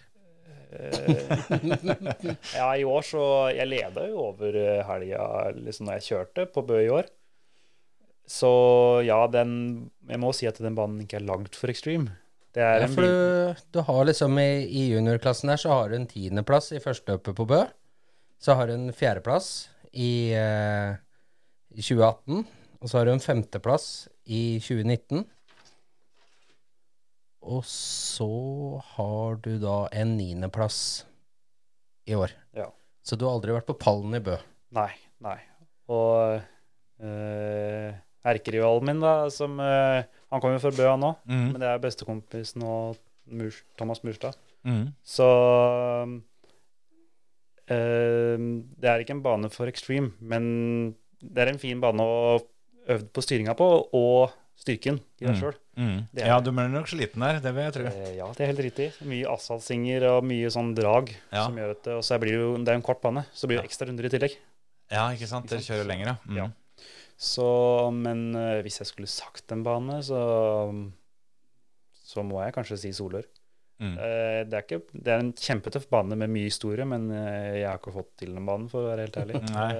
[0.75, 6.49] Eh, ja, i år så Jeg leda jo over eh, helga liksom når jeg kjørte
[6.51, 7.09] på Bø i år.
[8.27, 8.51] Så
[9.05, 12.16] ja, den Jeg må si at den banen ikke er langt for extreme.
[12.55, 16.11] Det Ja, for du, du har liksom i, i juniorklassen her så har du en
[16.11, 17.64] tiendeplass i første løpet på Bø.
[18.39, 20.95] Så har du en fjerdeplass i, eh,
[21.75, 22.45] i 2018.
[22.81, 25.25] Og så har du en femteplass i 2019.
[27.45, 28.26] Og så
[28.97, 31.05] har du da en niendeplass
[32.09, 32.32] i år.
[32.57, 32.70] Ja.
[33.05, 34.38] Så du har aldri vært på pallen i Bø.
[34.76, 34.90] Nei,
[35.20, 35.36] nei.
[35.92, 36.40] Og
[37.05, 37.90] øh,
[38.24, 40.01] erkerivalen min, da, som øh,
[40.32, 41.18] Han kommer jo fra Bø, han òg.
[41.28, 41.45] Mm.
[41.53, 42.97] Men det er bestekompisen og
[43.28, 44.38] Murs, Thomas Murstad.
[44.64, 44.88] Mm.
[45.05, 45.28] Så
[47.70, 48.38] øh,
[48.80, 52.38] Det er ikke en bane for extreme, men det er en fin bane å
[52.88, 55.40] øve på styringa på, og styrken i deg Mm.
[55.40, 55.55] sjøl.
[55.77, 56.07] Mm.
[56.16, 57.85] Er- Ja, du blir nok sliten der, det vil jeg tro.
[57.91, 58.89] Eh, ja, det er helt riktig.
[59.11, 61.47] Mye asfaltsinger og mye sånn drag Ja.
[61.47, 63.47] som gjør at det, Og så blir det jo det er en kort bane, så
[63.51, 64.37] blir det ekstra runder i tillegg.
[64.91, 65.49] Ja, ikke sant?
[65.49, 66.16] Dere kjører lenger.
[66.29, 66.37] Mm.
[66.37, 66.49] Ja.
[67.16, 70.20] Så, men uh, hvis jeg skulle sagt en bane, så
[72.05, 73.25] så må jeg kanskje si Solør.
[73.83, 73.97] Mm.
[73.99, 77.66] Uh, det, er ikke, det er en kjempetøff bane med mye historie, men uh, jeg
[77.66, 79.41] har ikke fått til den banen, for å være helt ærlig.
[79.55, 79.70] Nei.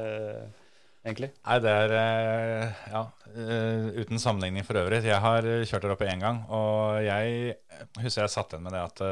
[1.05, 1.29] Egentlig.
[1.45, 3.03] Nei, det er eh, Ja,
[3.35, 5.03] eh, uten sammenligning for øvrig.
[5.05, 7.57] Jeg har eh, kjørt der oppe én gang, og jeg
[8.01, 9.03] husker jeg satt igjen med det at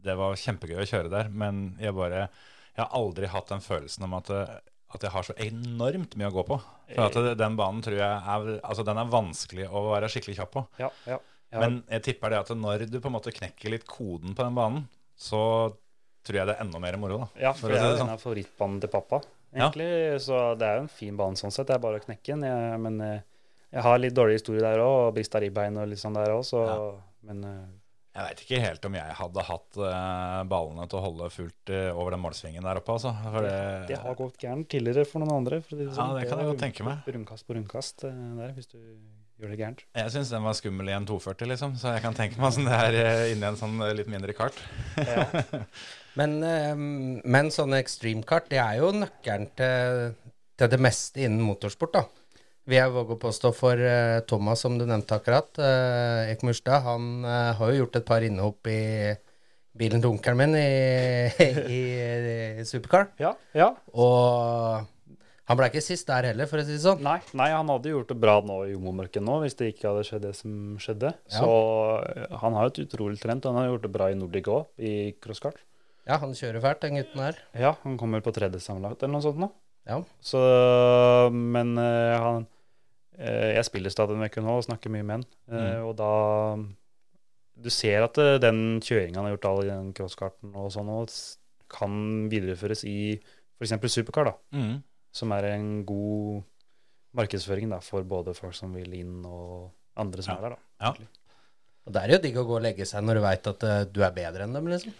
[0.00, 2.28] det var kjempegøy å kjøre der, men jeg bare
[2.76, 6.36] Jeg har aldri hatt den følelsen om at, at jeg har så enormt mye å
[6.38, 6.60] gå på.
[6.94, 10.54] For at den banen tror jeg er Altså, den er vanskelig å være skikkelig kjapp
[10.54, 10.64] på.
[10.78, 11.18] Ja, ja.
[11.50, 11.58] ja.
[11.58, 14.56] Men jeg tipper det at når du på en måte knekker litt koden på den
[14.56, 14.86] banen,
[15.18, 15.42] så
[16.24, 17.28] tror jeg det er enda mer moro, da.
[17.48, 18.08] ja, for for det er jo sånn.
[18.08, 19.20] en av favorittbanene til pappa,
[19.52, 19.66] Ja.
[19.68, 20.20] egentlig.
[20.22, 21.66] Så det er jo en fin bane sånn sett.
[21.66, 22.42] Det er bare å knekke den.
[22.46, 23.20] Jeg, men eh,
[23.72, 26.42] jeg har litt dårlig historie der òg, og brista ribbein og litt sånn der òg,
[26.46, 26.80] så Ja.
[27.22, 27.68] Men eh,
[28.16, 32.10] Jeg veit ikke helt om jeg hadde hatt eh, ballene til å holde fullt over
[32.16, 33.12] den målsvingen der oppe, altså.
[33.22, 33.58] For det,
[33.90, 35.60] det har gått gærent tidligere for noen andre.
[35.62, 36.16] For det Ja, sånn.
[36.18, 37.04] det kan jeg godt tenke meg.
[37.06, 38.78] Rundkast på rundkast der, hvis du
[39.40, 39.82] gjør det gærent.
[39.96, 42.68] Jeg syns den var skummel i en 240, liksom, så jeg kan tenke meg åssen
[42.68, 44.58] det er eh, inni en sånn eh, litt mindre kart.
[45.00, 45.26] Ja.
[46.18, 46.74] Men, eh,
[47.22, 50.08] men sånne extreme-kart, det er jo nøkkelen til,
[50.58, 52.02] til det meste innen motorsport, da.
[52.66, 55.62] Vil jeg våge å påstå for eh, Thomas, som du nevnte akkurat.
[56.32, 58.80] Ekmurstad, han har jo gjort et par innhopp i
[59.80, 61.30] bilen til onkelen min i,
[61.78, 61.80] i,
[62.58, 63.12] i supercar.
[63.22, 63.70] ja, ja.
[63.94, 64.90] Og
[65.50, 67.00] han ble ikke sist der heller, for å si det sånn.
[67.02, 70.04] Nei, nei, han hadde gjort det bra nå i Jomomørket nå, hvis det ikke hadde
[70.06, 71.10] skjedd det som skjedde.
[71.26, 71.40] Ja.
[71.40, 71.48] Så
[72.06, 73.48] eh, han har jo et utrolig talent.
[73.50, 75.58] Han har gjort det bra i Nordic òg, i crosskart.
[76.08, 77.40] Ja, han kjører fælt, den gutten her.
[77.58, 79.50] Ja, han kommer på tredje sammenlagt eller noe sånt nå.
[79.90, 79.98] Ja.
[80.22, 80.38] Så,
[81.32, 82.44] men uh, han
[83.18, 85.26] uh, Jeg spiller stadig en uke nå og snakker mye med han.
[85.50, 85.86] Uh, Mm.
[85.88, 86.10] Og da
[87.60, 91.10] Du ser at den kjøringa han har gjort all i den crosskarten og sånn, og
[91.70, 93.18] kan videreføres i
[93.60, 93.74] f.eks.
[93.92, 94.78] supercar, da, Mm.
[95.12, 96.42] Som er en god
[97.18, 100.38] markedsføring da, for både folk som vil inn, og andre som Ja.
[100.38, 100.56] er der.
[100.56, 100.86] da.
[100.86, 100.92] Ja.
[101.86, 103.84] Og det er jo digg å gå og legge seg når du veit at uh,
[103.90, 104.92] du er bedre enn dem, liksom.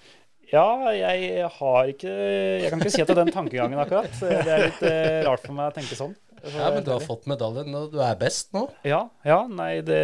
[0.51, 4.11] Ja, jeg har ikke Jeg kan ikke si at det er den tankegangen, akkurat.
[4.19, 6.17] Det er litt uh, rart for meg å tenke sånn.
[6.43, 8.65] Ja, men du har fått medaljen, og du er best nå.
[8.83, 10.01] Ja, ja, nei, det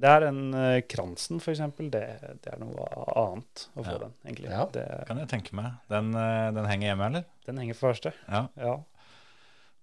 [0.00, 1.90] Det er den eh, kransen, eksempel.
[1.92, 2.04] Det,
[2.44, 2.86] det er noe
[3.18, 3.98] annet å få Ja.
[4.04, 4.50] den, egentlig.
[4.52, 4.66] Ja.
[4.72, 5.74] Det, Kan jeg tenke meg.
[5.90, 7.24] Den, eh, den henger hjemme, eller?
[7.50, 8.12] den henger for første.
[8.30, 8.46] Ja.
[8.60, 8.76] Ja.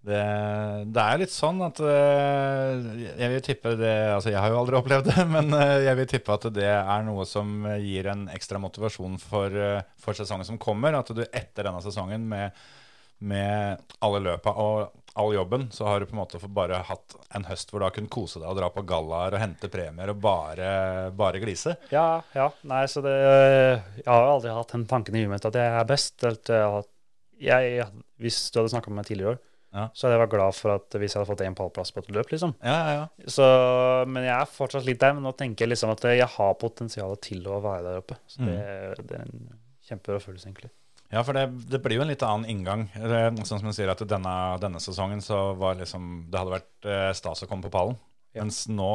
[0.07, 0.19] Det,
[0.93, 2.75] det er litt sånn at eh,
[3.17, 5.49] Jeg vil tippe det Altså, jeg har jo aldri opplevd det, men
[5.83, 9.57] jeg vil tippe at det er noe som gir en ekstra motivasjon for,
[9.99, 10.95] for sesongen som kommer.
[10.95, 12.55] At du etter denne sesongen med,
[13.19, 17.45] med alle løpa og all jobben, så har du på en måte bare hatt en
[17.49, 20.19] høst hvor du har kunnet kose deg og dra på gallaer og hente premier og
[20.21, 20.69] bare,
[21.17, 21.73] bare glise.
[21.93, 22.47] ja, ja.
[22.69, 25.89] Nei, så det Jeg har aldri hatt den tanken i huet mitt at jeg er
[25.89, 26.23] best.
[26.27, 26.53] At
[27.41, 27.85] jeg,
[28.21, 29.43] hvis du hadde snakka med meg tidligere i år,
[29.77, 29.83] Ja.
[29.93, 32.07] så hadde jeg vært glad for at hvis jeg hadde fått én pallplass på et
[32.15, 32.53] løp, liksom.
[32.63, 33.27] Ja, ja, ja.
[33.29, 33.45] Så,
[34.09, 35.13] men jeg er fortsatt litt der.
[35.13, 38.17] Men nå tenker jeg liksom at jeg har potensial til å være der oppe.
[38.31, 38.57] Så det,
[39.09, 39.49] det er en
[39.89, 40.71] kjempebra følelse, egentlig.
[41.13, 42.87] Ja, for det, det blir jo en litt annen inngang.
[43.47, 47.11] Sånn som du sier at denne, denne sesongen så var liksom Det hadde vært eh,
[47.15, 47.95] stas å komme på pallen.
[48.35, 48.43] Ja.
[48.43, 48.89] Mens nå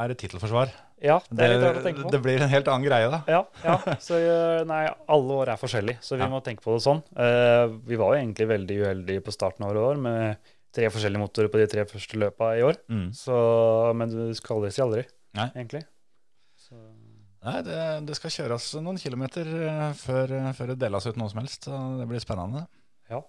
[0.00, 0.72] er det tittelforsvar.
[1.04, 2.10] Ja, det Det, er litt rart å tenke på.
[2.14, 3.18] det blir en helt annen greie, da.
[3.28, 3.76] Ja, ja.
[4.00, 6.30] Så eh, nei, alle år er forskjellige, så vi Ja.
[6.32, 7.02] må tenke på det sånn.
[7.20, 10.38] Eh, vi var jo egentlig veldig uheldige på starten av året med
[10.72, 12.80] tre forskjellige motorer på de tre første løpa i år.
[12.88, 13.10] Mm.
[13.12, 13.36] Så,
[13.94, 15.04] men du skal aldri si aldri,
[15.36, 15.50] Nei.
[15.54, 15.84] egentlig.
[17.46, 17.78] Nei, det,
[18.08, 21.68] det skal kjøres noen kilometer eh, før, eh, før det deles ut noe som helst.
[21.68, 22.66] Så det blir spennende.
[23.12, 23.22] ja.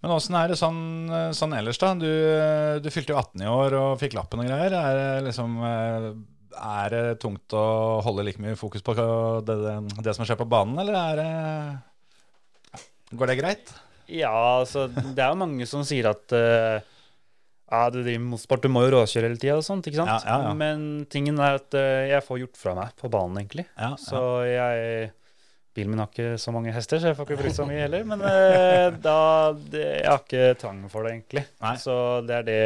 [0.00, 0.80] Men åssen er det sånn,
[1.12, 1.92] eh, sånn ellers, da?
[1.94, 2.10] Du,
[2.82, 4.74] du fylte jo 18 i år og fikk lappen og greier.
[4.74, 9.56] Er det liksom Er det tungt å holde like mye fokus på det,
[10.02, 11.30] det, som skjer på banen, eller er det
[13.18, 13.70] Går det greit?
[14.10, 16.82] Ja, altså, det er jo mange som sier at eh,
[17.70, 20.10] ja, du driver med motorsport, du må jo råkjøre hele tida og sånt, ikke sant?
[20.10, 20.52] Ja, ja, ja.
[20.58, 23.66] Men tingen er at eh, jeg får gjort fra meg på banen, egentlig.
[23.78, 25.10] Ja, Så jeg
[25.70, 28.06] Bilen min har ikke så mange hester, så jeg får ikke brukt så mye heller.
[28.08, 29.18] Men eh, da
[29.54, 31.44] det, Jeg har ikke trang for det, egentlig.
[31.62, 31.74] Nei.
[31.78, 31.94] Så
[32.26, 32.62] det er det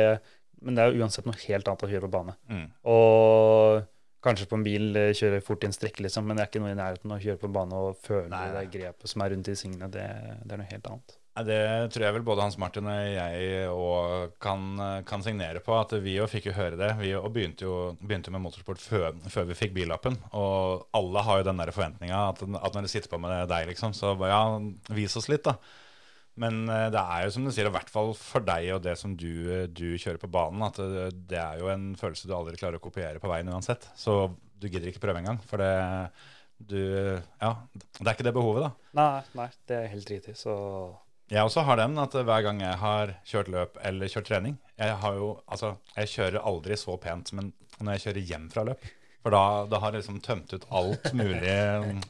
[0.64, 2.36] Men det er jo uansett noe helt annet å kjøre på bane.
[2.48, 2.64] Mm.
[2.88, 3.82] Og
[4.24, 6.62] kanskje på en bil eh, kjøre fort i en strekke, liksom, men det er ikke
[6.64, 9.52] noe i nærheten å kjøre på bane og føle Nei, det grepet som er rundt
[9.52, 9.90] i svingene.
[9.92, 10.06] Det,
[10.40, 11.18] det er noe helt annet.
[11.34, 14.66] Det tror jeg vel både Hans Martin og jeg og kan,
[15.06, 15.74] kan signere på.
[15.74, 16.92] At vi jo fikk jo høre det.
[17.00, 20.20] Vi begynte jo begynte med motorsport før, før vi fikk billappen.
[20.38, 23.66] Og alle har jo den der forventninga at, at når de sitter på med deg,
[23.72, 24.44] liksom, så ja,
[24.94, 25.56] vis oss litt, da.
[26.38, 28.94] Men eh, det er jo som du sier, i hvert fall for deg og det
[28.98, 30.78] som du, du kjører på banen, at
[31.30, 33.86] det er jo en følelse du aldri klarer å kopiere på veien uansett.
[33.98, 34.28] Så
[34.58, 35.42] du gidder ikke prøve engang.
[35.50, 35.74] For det
[36.64, 36.78] du
[37.42, 37.56] Ja,
[37.98, 38.90] det er ikke det behovet, da.
[38.96, 40.36] Nei, nei, det er helt riktig.
[40.38, 40.54] Så
[41.32, 44.96] Jeg også har den at hver gang jeg har kjørt løp eller kjørt trening Jeg
[45.00, 48.84] har jo, altså, jeg kjører aldri så pent som når jeg kjører hjem fra løp.
[49.24, 51.54] For da, da har jeg liksom tømt ut alt mulig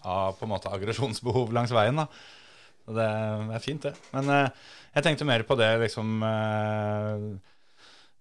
[0.02, 2.02] av på en måte aggresjonsbehov langs veien.
[2.02, 2.08] da.
[2.84, 3.94] Og det er fint, det.
[4.12, 4.64] Men eh,
[4.96, 7.24] jeg tenkte mer på det liksom eh,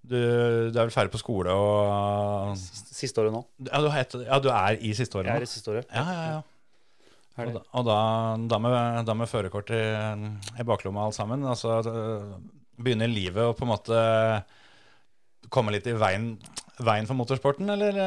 [0.04, 0.18] du,
[0.70, 3.44] du er vel ferdig på skole og siste året nå.
[3.70, 3.90] Ja, du,
[4.28, 5.36] ja, du er i siste året nå?
[5.36, 5.90] Jeg er i siste året.
[5.90, 6.42] Ja, ja, ja.
[7.34, 8.00] Og da, og da,
[8.46, 8.76] da med,
[9.08, 9.86] da med førerkort i,
[10.60, 11.80] i baklomma alt sammen, altså
[12.78, 14.04] begynner livet å på en måte
[15.54, 16.32] komme litt i veien,
[16.82, 17.98] veien for motorsporten, eller?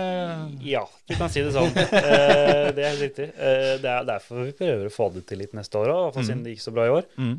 [0.67, 1.75] Ja, du kan si det sånn.
[1.77, 3.27] Eh, det er helt riktig.
[3.35, 6.43] Eh, det er derfor vi prøver å få det til litt neste år òg, siden
[6.45, 7.07] det gikk så bra i år.
[7.21, 7.37] Mm.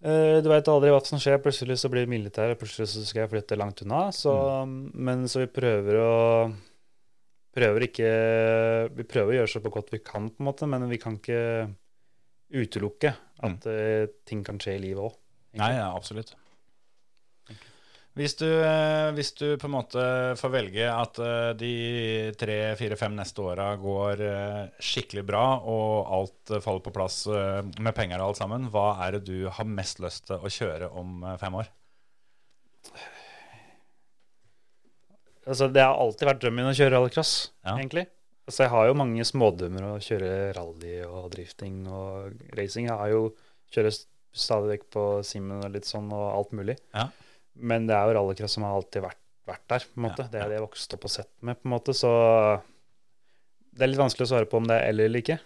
[0.00, 1.40] Eh, du veit aldri hva som skjer.
[1.44, 4.06] Plutselig så blir det militær, plutselig så skal jeg flytte langt unna.
[4.16, 4.32] Så,
[4.94, 6.12] Men så vi prøver å
[7.50, 8.10] Prøver ikke
[8.94, 11.40] Vi prøver å gjøre så godt vi kan, på en måte, men vi kan ikke
[12.50, 13.14] utelukke
[13.46, 15.18] at eh, ting kan skje i livet òg.
[15.60, 16.34] Nei, ja, absolutt.
[18.18, 20.02] Hvis du, øh, hvis du på en måte
[20.38, 21.74] får velge at øh, de
[22.38, 24.24] tre, fire, fem neste åra går
[24.82, 29.24] skikkelig bra, og alt faller på plass med penger og alt sammen, hva er det
[29.30, 31.70] du har mest lyst til å kjøre om fem år?
[35.50, 37.32] Altså, det har alltid vært drømmen min å kjøre rallycross,
[37.66, 37.74] Ja.
[37.76, 38.06] egentlig.
[38.46, 42.86] Altså, jeg har jo mange smådømmer å kjøre rally og drifting og racing.
[42.88, 43.24] Jeg har jo
[43.74, 43.98] kjører
[44.32, 46.76] stadig vekk på Simen og litt sånn og alt mulig.
[46.94, 47.08] Ja.
[47.58, 50.24] Men det er jo rallycross som har alltid vært, vært der, på en måte.
[50.26, 51.94] Ja, Det er det jeg vokste opp og sett med, på en måte.
[51.98, 52.10] Så
[53.74, 55.38] det er litt vanskelig å svare på om det er eller eller ikke.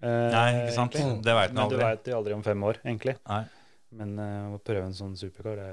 [0.00, 0.94] Eh, Nei, ikke sant?
[0.96, 1.24] egentlig.
[1.24, 1.56] Det vet aldri.
[1.60, 3.16] Men du vet veit jo aldri om fem år, egentlig.
[3.28, 3.42] Nei.
[4.00, 5.70] Men uh, å prøve en sånn supercar, det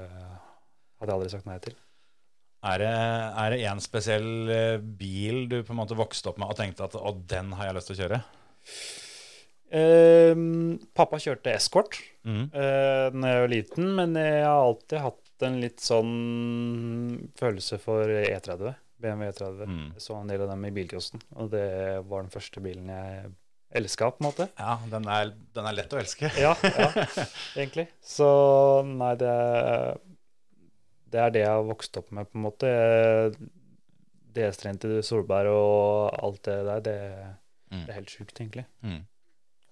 [0.98, 1.76] hadde jeg aldri sagt nei til.
[2.66, 2.94] Er det,
[3.38, 6.88] er det en spesiell eh, bil du på en måte vokste opp med og tenkte
[6.88, 8.18] at å, den har jeg lyst til å kjøre?
[9.78, 12.44] Ehm, pappa kjørte eskort mm.
[12.54, 18.10] uh, da jeg var liten, men jeg har alltid hatt en litt sånn følelse for
[18.10, 18.72] E30.
[18.98, 19.60] BMW E30.
[19.68, 19.84] Mm.
[19.94, 21.68] Jeg så en del av dem i bilcrossen, og det
[22.08, 23.28] var den første bilen jeg
[23.78, 24.48] elska, på en måte.
[24.58, 26.32] Ja, den er, den er lett å elske.
[26.40, 26.88] Ja, ja,
[27.60, 27.86] egentlig.
[28.02, 28.28] Så
[28.88, 30.00] nei, det er,
[31.12, 32.72] det er det jeg har vokst opp med, på en måte.
[34.38, 36.98] DS-trente til Solberg og alt det der, det,
[37.68, 37.82] Mm.
[37.84, 38.62] det er helt sjukt, egentlig.
[38.80, 39.02] Mm.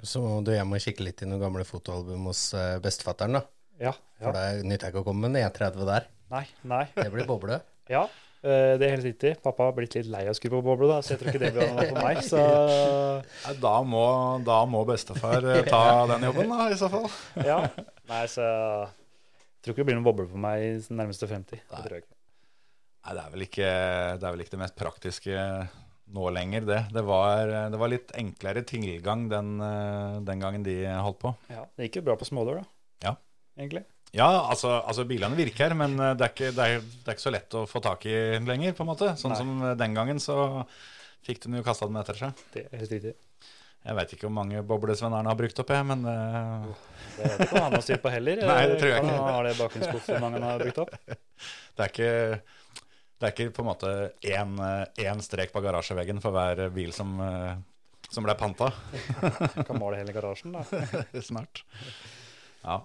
[0.05, 3.41] Så må du hjem og kikke litt i noen gamle fotoalbum hos uh, bestefatteren, da.
[3.80, 3.93] Ja.
[4.20, 4.51] For ja.
[4.59, 6.05] det nytter ikke å komme med en E30 der.
[6.34, 6.82] Nei, nei.
[6.99, 7.62] Det blir boble.
[7.89, 8.01] Ja,
[8.43, 9.30] eh, det er helt riktig.
[9.45, 11.41] Pappa har blitt litt lei av å skru på boble, da, så jeg tror ikke
[11.45, 12.18] det blir noe for meg.
[12.26, 12.41] Så
[13.64, 14.03] Da må,
[14.43, 17.07] da må bestefar eh, ta den jobben, da, i så fall.
[17.47, 17.61] ja.
[18.11, 18.45] Nei, så
[19.67, 21.64] tror ikke det blir noen boble på meg i nærmeste 50.
[21.67, 22.14] Det tror jeg ikke.
[23.07, 25.43] Nei, det er vel ikke det, er vel ikke det mest praktiske
[26.17, 26.79] nå lenger, det.
[26.95, 31.33] Det var, det var litt enklere tilgang den, eh, den gangen de holdt på.
[31.51, 32.69] Ja, det gikk jo bra på smådør, da.
[33.09, 33.14] Ja.
[33.59, 33.83] Egentlig.
[34.14, 37.27] Ja, altså, altså bilene virker, men eh, det er, ikke, det, er, det er ikke
[37.27, 39.12] så lett å få tak i lenger, på en måte.
[39.19, 39.41] Sånn Nei.
[39.43, 40.39] som den gangen, så
[41.27, 42.47] fikk de jo kasta dem etter seg.
[42.55, 43.17] Det er helt riktig.
[43.87, 46.66] Jeg veit ikke hvor mange boblesvenn Arne har brukt opp, jeg, men uh...
[47.16, 48.43] Det vet ikke om han har styr på heller.
[48.51, 49.14] Nei, det tror jeg ikke.
[49.14, 50.93] Han har det bak en skuff hvor mange han har brukt opp.
[51.78, 52.11] det er ikke
[53.16, 53.93] det er ikke på en måte
[54.28, 57.55] én, eh, én strek på garasjeveggen for hver bil som, eh,
[58.12, 58.68] som ble panta.
[59.68, 60.66] Kan male hele garasjen, da.
[61.24, 61.62] Snart.
[62.66, 62.82] Ja.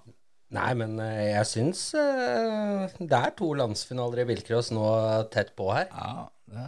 [0.56, 4.86] Nei, men jeg syns det er to landsfinaler i bilcross nå
[5.32, 5.88] tett på her.
[5.92, 6.66] ja det,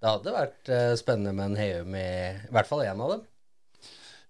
[0.00, 3.24] Det hadde vært spennende med en Heum i i hvert fall én av dem.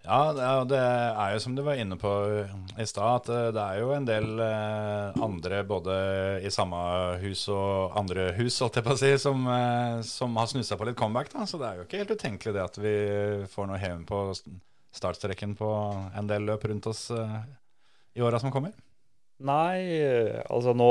[0.07, 2.11] Ja, det, er- jo som du var inne på
[2.79, 5.97] i stad, at eh, det er jo en del eh, andre både
[6.47, 6.79] i samme
[7.21, 10.87] hus og andre hus, holdt jeg på å si, som, eh, som har snussa på
[10.89, 11.31] litt comeback.
[11.33, 12.95] da, Så det er jo ikke helt utenkelig det at vi
[13.51, 14.23] får noe hevn på
[14.97, 15.69] startstreken på
[16.17, 17.39] en del løp rundt oss eh,
[18.17, 18.73] i åra som kommer.
[19.37, 20.01] Nei,
[20.49, 20.87] altså nå,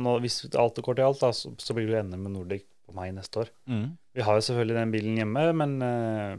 [0.00, 2.94] nå Hvis alt går til alt, da, så, så blir det NM med Nordic på
[2.96, 3.50] meg neste år.
[3.68, 3.90] Mm.
[4.16, 6.38] Vi har jo selvfølgelig den bilen hjemme, men eh,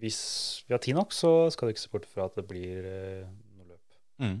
[0.00, 0.20] hvis
[0.66, 3.26] vi har tid nok, så skal det ikke se bort fra at det blir eh,
[3.56, 3.98] noe løp.
[4.22, 4.38] Mm.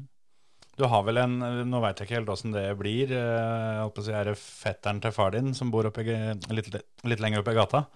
[0.76, 1.36] Du har vel en
[1.70, 3.12] Nå veit jeg ikke helt åssen det blir.
[3.16, 6.68] eh, si, Er det fetteren til far din som bor oppe litt,
[7.08, 7.86] litt lenger oppe i gata?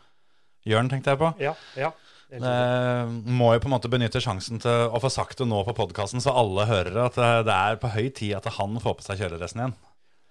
[0.69, 1.33] Jørn, tenkte jeg på.
[1.41, 1.93] Ja, ja.
[2.31, 5.75] Eh, må jo på en måte benytte sjansen til å få sagt det nå på
[5.75, 9.07] podkasten, så alle hører at eh, det er på høy tid at han får på
[9.09, 9.75] seg kjøredressen igjen.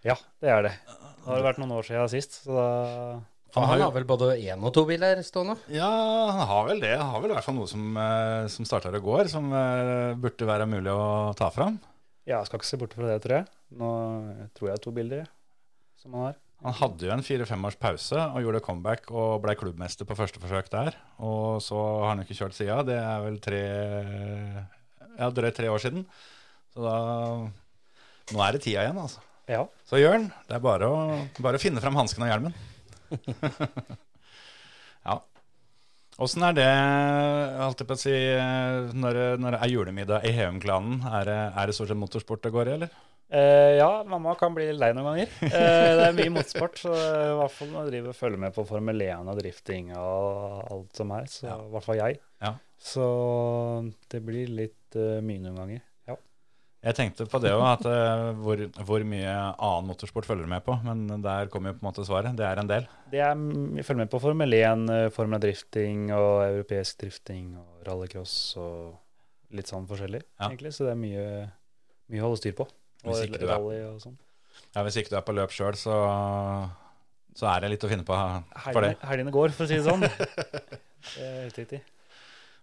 [0.08, 0.74] Ja, det er det.
[0.88, 2.68] Det har vært noen år siden sist, så da
[3.56, 5.58] Han jo- har vel både én og to biler stående?
[5.74, 5.90] Ja,
[6.32, 6.92] han har vel det.
[6.98, 10.14] Han har vel i hvert fall noe som, eh, som starter og går, som eh,
[10.16, 11.80] burde være mulig å ta fram.
[12.28, 13.48] Ja, jeg skal ikke se bort fra det, tror jeg.
[13.80, 13.90] Nå
[14.54, 15.26] tror jeg er to bilder
[15.98, 16.36] som han har.
[16.62, 20.42] Han hadde jo en fire-fem års pause og gjorde comeback og ble klubbmester på første
[20.44, 20.98] forsøk der.
[21.24, 22.82] Og så har han ikke kjørt sida.
[22.84, 23.62] Det er vel tre
[25.20, 26.06] Ja, drøyt tre år siden.
[26.76, 26.98] Så da
[28.30, 29.24] Nå er det tida igjen, altså.
[29.50, 29.64] Ja.
[29.90, 30.98] Så Jørn, det er bare å,
[31.42, 32.54] bare å finne fram hansken og hjelmen.
[35.08, 35.20] ja.
[36.20, 36.70] Åssen er det,
[37.62, 38.16] holdt jeg på å si,
[39.00, 41.00] når, når det er julemiddag i Heum-klanen?
[41.08, 42.98] Er, er det stort sett motorsport det går i, eller?
[43.30, 45.34] Eh, ja, mamma kan bli lei noen ganger.
[45.46, 49.04] Eh, det er mye motorsport, så i hvert fall når jeg følger med på Formel
[49.06, 51.60] 1 og drifting og alt som er, så Ja.
[51.62, 52.20] i hvert fall jeg.
[52.42, 52.54] Ja.
[52.80, 53.06] Så
[54.10, 55.82] det blir litt uh, mye noen ganger.
[56.80, 60.64] Jeg tenkte på det òg, at eh, hvor, hvor mye annen motorsport følger du med
[60.64, 60.78] på?
[60.86, 62.38] Men der kommer jo på en måte svaret.
[62.40, 62.86] Det er en del.
[63.12, 63.34] Det er,
[63.76, 68.96] jeg følger med på Formel 1, eh, Formel drifting og europeisk drifting og rallycross og
[69.60, 70.48] litt sånn forskjellig, Ja.
[70.48, 70.72] egentlig.
[70.78, 71.28] Så det er mye,
[72.14, 72.70] mye å holde styr på.
[73.04, 74.16] Og Hvis ikke rally og sånn.
[74.76, 76.00] Ja, Hvis ikke du er på løp sjøl, så,
[77.36, 78.16] så er det litt å finne på
[78.72, 78.96] for det.
[79.04, 80.04] Helgene går, for å si det sånn.
[81.18, 81.84] det er helt riktig.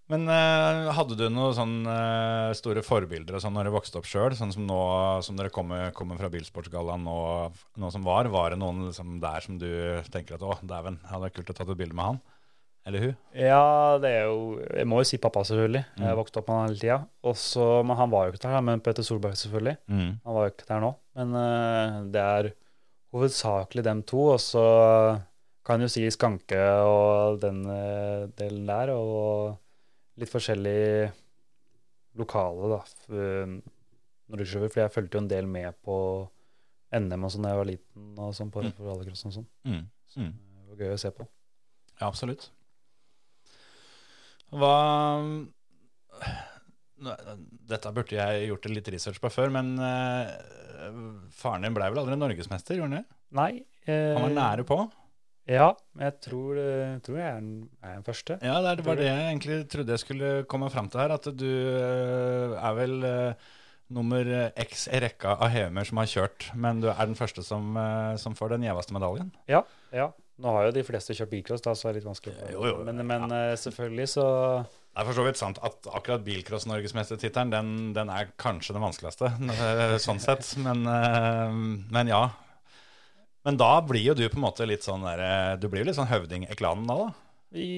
[0.08, 4.06] Men uh, hadde du noen sånne uh, store forbilder og sånn når du vokste opp
[4.06, 4.76] sjøl, sånn som nå
[5.26, 7.16] som dere kommer, kommer fra Bilsportsgallaen nå,
[7.82, 8.28] nå som var?
[8.30, 9.66] Var det noen liksom, der som du
[10.14, 12.20] tenker at å, dæven, hadde vært kult å ta et bilde med han?
[12.86, 13.16] Eller hun?
[13.34, 15.82] Ja, det er jo Jeg må jo si pappa, selvfølgelig.
[15.98, 16.18] Jeg Mm.
[16.20, 16.98] vokste opp med han hele tida.
[17.26, 19.76] Også- Men han var jo ikke der, men Peter Solberg, selvfølgelig.
[19.90, 20.20] Mm.
[20.24, 20.92] Han var jo ikke der nå.
[21.18, 22.52] Men uh, det er
[23.12, 24.28] hovedsakelig dem to.
[24.36, 24.62] Og så
[25.66, 29.56] kan jo si Skanke og den eh, delen der, og
[30.16, 31.12] litt forskjellig
[32.16, 32.78] lokale, da.
[33.12, 33.56] eh,
[34.28, 35.96] Når du skjøver, for jeg fulgte jo en del med på
[36.96, 38.72] NM og sånn da jeg var liten, og sånn på Mm.
[38.74, 39.46] for rallycross og sånn.
[39.64, 39.82] Mm.
[40.16, 40.32] Mm.
[40.32, 41.26] Det var gøy å se på.
[42.00, 42.48] Ja, absolutt.
[44.50, 45.46] Hva
[47.68, 50.30] Dette burde jeg gjort litt research på før, men uh,
[51.36, 53.16] faren din ble vel aldri norgesmester, gjorde han det?
[53.36, 53.50] Nei.
[53.86, 54.78] eh, Han var nære på.
[55.46, 57.50] Ja, men jeg tror, eh, tror jeg er den,
[57.82, 58.34] er den første.
[58.42, 61.12] Ja, det er- det var det jeg egentlig trodde jeg skulle komme fram til her.
[61.14, 63.34] At du eh, er vel eh,
[63.94, 64.24] nummer
[64.58, 67.76] X i rekka av hemer som har kjørt, men du er den første som,
[68.18, 69.30] som får den gjeveste medaljen.
[69.46, 69.62] Ja,
[69.94, 70.08] ja.
[70.42, 72.34] Nå har jo de fleste kjørt bilcross, da, så er det litt vanskelig.
[72.52, 73.54] Jo, jo, men men ja.
[73.56, 74.24] selvfølgelig så
[74.66, 79.30] Det er for så vidt sant at akkurat bilcross-norgesmestertittelen, den, den er kanskje den vanskeligste,
[80.06, 80.50] sånn sett.
[80.58, 80.82] Men,
[81.88, 82.24] men ja.
[83.46, 85.90] Men da blir jo du på en måte litt sånn der eh, Du blir jo
[85.90, 87.08] litt sånn høvding i klanen da, da.
[87.54, 87.68] i,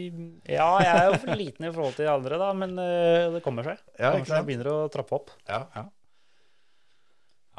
[0.49, 3.45] Ja, jeg er jo for liten i forhold til de andre, da, men eh, det
[3.45, 3.83] kommer seg.
[3.99, 4.41] Ja, kommer seg.
[4.41, 5.35] Jeg begynner å trappe opp.
[5.51, 5.85] Ja, ja.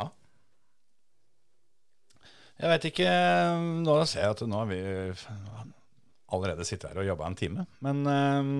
[0.02, 0.10] ja.
[2.60, 3.12] Jeg veit ikke
[3.86, 4.82] Nå ser jeg at nå har vi
[6.34, 7.66] allerede sittet her og jobba en time.
[7.86, 8.52] Men eh,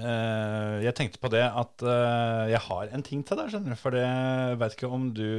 [0.00, 3.80] eh, jeg tenkte på det at eh, jeg har en ting til deg, skjønner du.
[3.80, 4.08] For det
[4.60, 5.30] veit ikke om du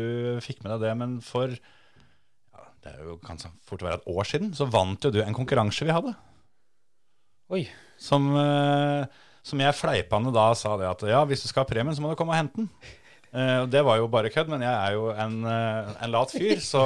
[0.46, 1.54] fikk med deg det, men for
[2.84, 5.86] det er jo kan fort være et år siden, så vant jo du en konkurranse
[5.86, 6.16] vi hadde.
[7.52, 7.66] Oi.
[8.02, 9.06] Som, eh,
[9.46, 12.10] som jeg fleipende da sa det at ja, hvis du skal ha premien, så må
[12.12, 12.70] du komme og hente den.
[13.32, 16.58] Eh, det var jo bare kødd, men jeg er jo en, eh, en lat fyr.
[16.64, 16.82] Så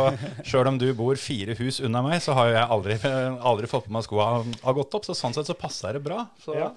[0.45, 2.97] sjøl om du bor fire hus unna meg, så har jo jeg aldri,
[3.53, 5.07] aldri fått på meg skoa har, gått opp.
[5.07, 6.25] Så sånn sett så passer det bra.
[6.43, 6.69] Så, Ja.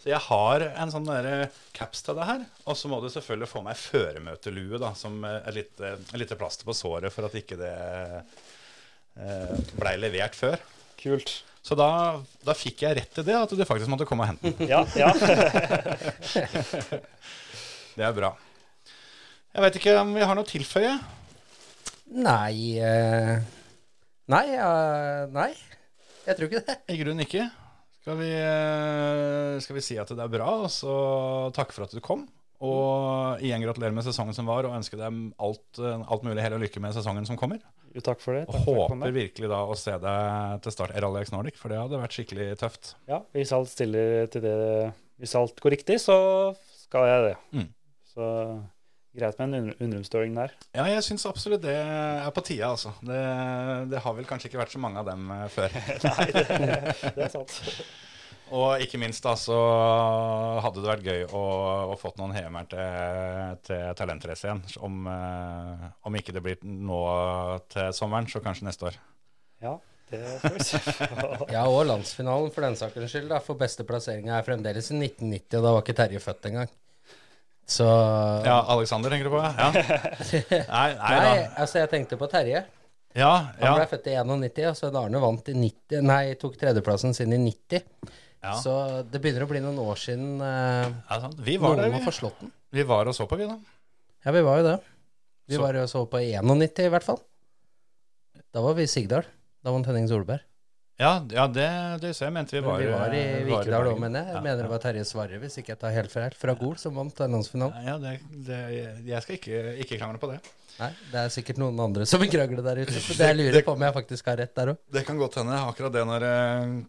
[0.00, 2.46] så jeg har en sånn derre caps til det her.
[2.64, 6.64] Og så må du selvfølgelig få meg føremøtelue, da, som et lite, et lite plaster
[6.68, 7.74] på såret for at ikke det
[9.78, 10.60] blei levert før.
[11.00, 11.32] Kult.
[11.60, 14.52] Så da, da fikk jeg rett til det, at du faktisk måtte komme og hente
[14.52, 14.70] den.
[14.70, 15.10] Ja, ja.
[17.96, 18.30] Det er bra.
[19.50, 20.92] Jeg veit ikke om vi har noe å tilføye.
[22.10, 23.42] Nei eh,
[24.30, 25.50] Nei, eh, nei.
[26.24, 26.76] Jeg tror ikke det.
[26.94, 27.48] I grunnen ikke.
[28.00, 30.94] Skal vi, eh, skal vi si at det er bra, og så
[31.56, 32.24] takke for at du kom.
[32.60, 36.58] Og igjen gratulerer med sesongen som var, og ønsker dem alt, eh, alt mulig hell
[36.58, 37.62] og lykke med sesongen som kommer.
[37.94, 38.42] Jo, takk for det.
[38.46, 41.32] Og Takk for jeg kom håper virkelig da å se deg til start Rally X
[41.34, 42.92] Nordic, for det hadde vært skikkelig tøft.
[43.10, 44.58] Ja, hvis alt stiller til det
[45.20, 46.14] Hvis alt går riktig, så
[46.84, 47.34] skal jeg det.
[47.52, 47.66] Mm.
[48.08, 48.28] Så
[49.16, 50.52] greit med en un- der.
[50.72, 52.92] Ja, jeg syns absolutt det er på tide, altså.
[53.02, 55.68] Det, det har vel kanskje ikke vært så mange av dem eh, før.
[56.08, 57.60] Nei, det, det er sant.
[58.50, 59.56] Og ikke minst da så
[60.64, 61.42] hadde det vært gøy å,
[61.92, 64.62] å fått noen hemer til, til talentrace igjen.
[64.82, 66.98] Om, eh, om ikke det blir nå
[67.70, 68.98] til sommeren, så kanskje neste år.
[69.62, 69.76] Ja,
[70.10, 70.80] det får vi se.
[71.54, 73.28] Ja, og landsfinalen for den sakens skyld.
[73.30, 76.72] da, For beste plasseringa er fremdeles i 1990, og da var ikke Terje født engang.
[77.70, 79.44] Så Ja, Alexander tenker du på?
[79.46, 79.70] Ja.
[80.74, 81.34] Nei, nei, Nei, da.
[81.62, 82.64] altså jeg tenkte på Terje.
[83.14, 83.76] Ja, Han ja.
[83.78, 87.38] ble født i 91, og Svein Arne vant i 90 Nei, tok tredjeplassen sin i
[87.42, 87.86] 90.
[88.40, 88.54] Ja.
[88.56, 88.72] Så
[89.10, 91.36] det begynner å bli noen år siden eh, ja sant.
[91.44, 92.46] Vi var noen der, forslått vi.
[92.48, 92.52] den.
[92.72, 93.58] Vi var og så på, vi, da.
[94.24, 94.76] Ja, vi var jo det.
[95.50, 97.20] Vi Så- var jo så på 91 i hvert fall.
[98.54, 99.26] Da var vi i Sigdal.
[99.62, 100.40] Da vant Henning Solberg.
[101.00, 101.66] Ja, ja det,
[102.02, 104.26] det ser jeg mente vi Men var vi var i Vikedal òg, men jeg.
[104.28, 106.74] Jeg Ja, mener det var Terje Svarre, hvis ikke jeg tar helt feil, fra Gol,
[106.80, 107.86] som vant landsfinalen.
[107.86, 108.58] Ja, det, det,
[109.08, 110.40] jeg skal ikke, ikke krangle på det.
[110.80, 113.00] Nei, det er sikkert noen andre som vil krangle der ute.
[113.04, 114.78] Så det jeg lurer på om jeg faktisk har rett der òg.
[114.92, 115.56] Det kan godt hende.
[115.72, 116.36] Akkurat det når det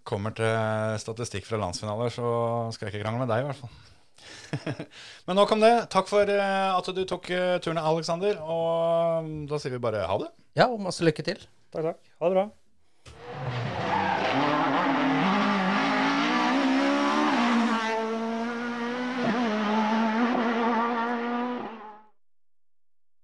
[0.08, 2.36] kommer til statistikk fra landsfinaler, så
[2.76, 3.74] skal jeg ikke krangle med deg, i hvert fall.
[5.28, 5.74] Men nok om det.
[5.92, 8.40] Takk for eh, at du tok eh, turen, Alexander.
[8.44, 10.32] Og da sier vi bare ha det.
[10.60, 11.44] Ja, og masse lykke til.
[11.72, 12.16] Takk, takk.
[12.20, 13.71] Ha det bra.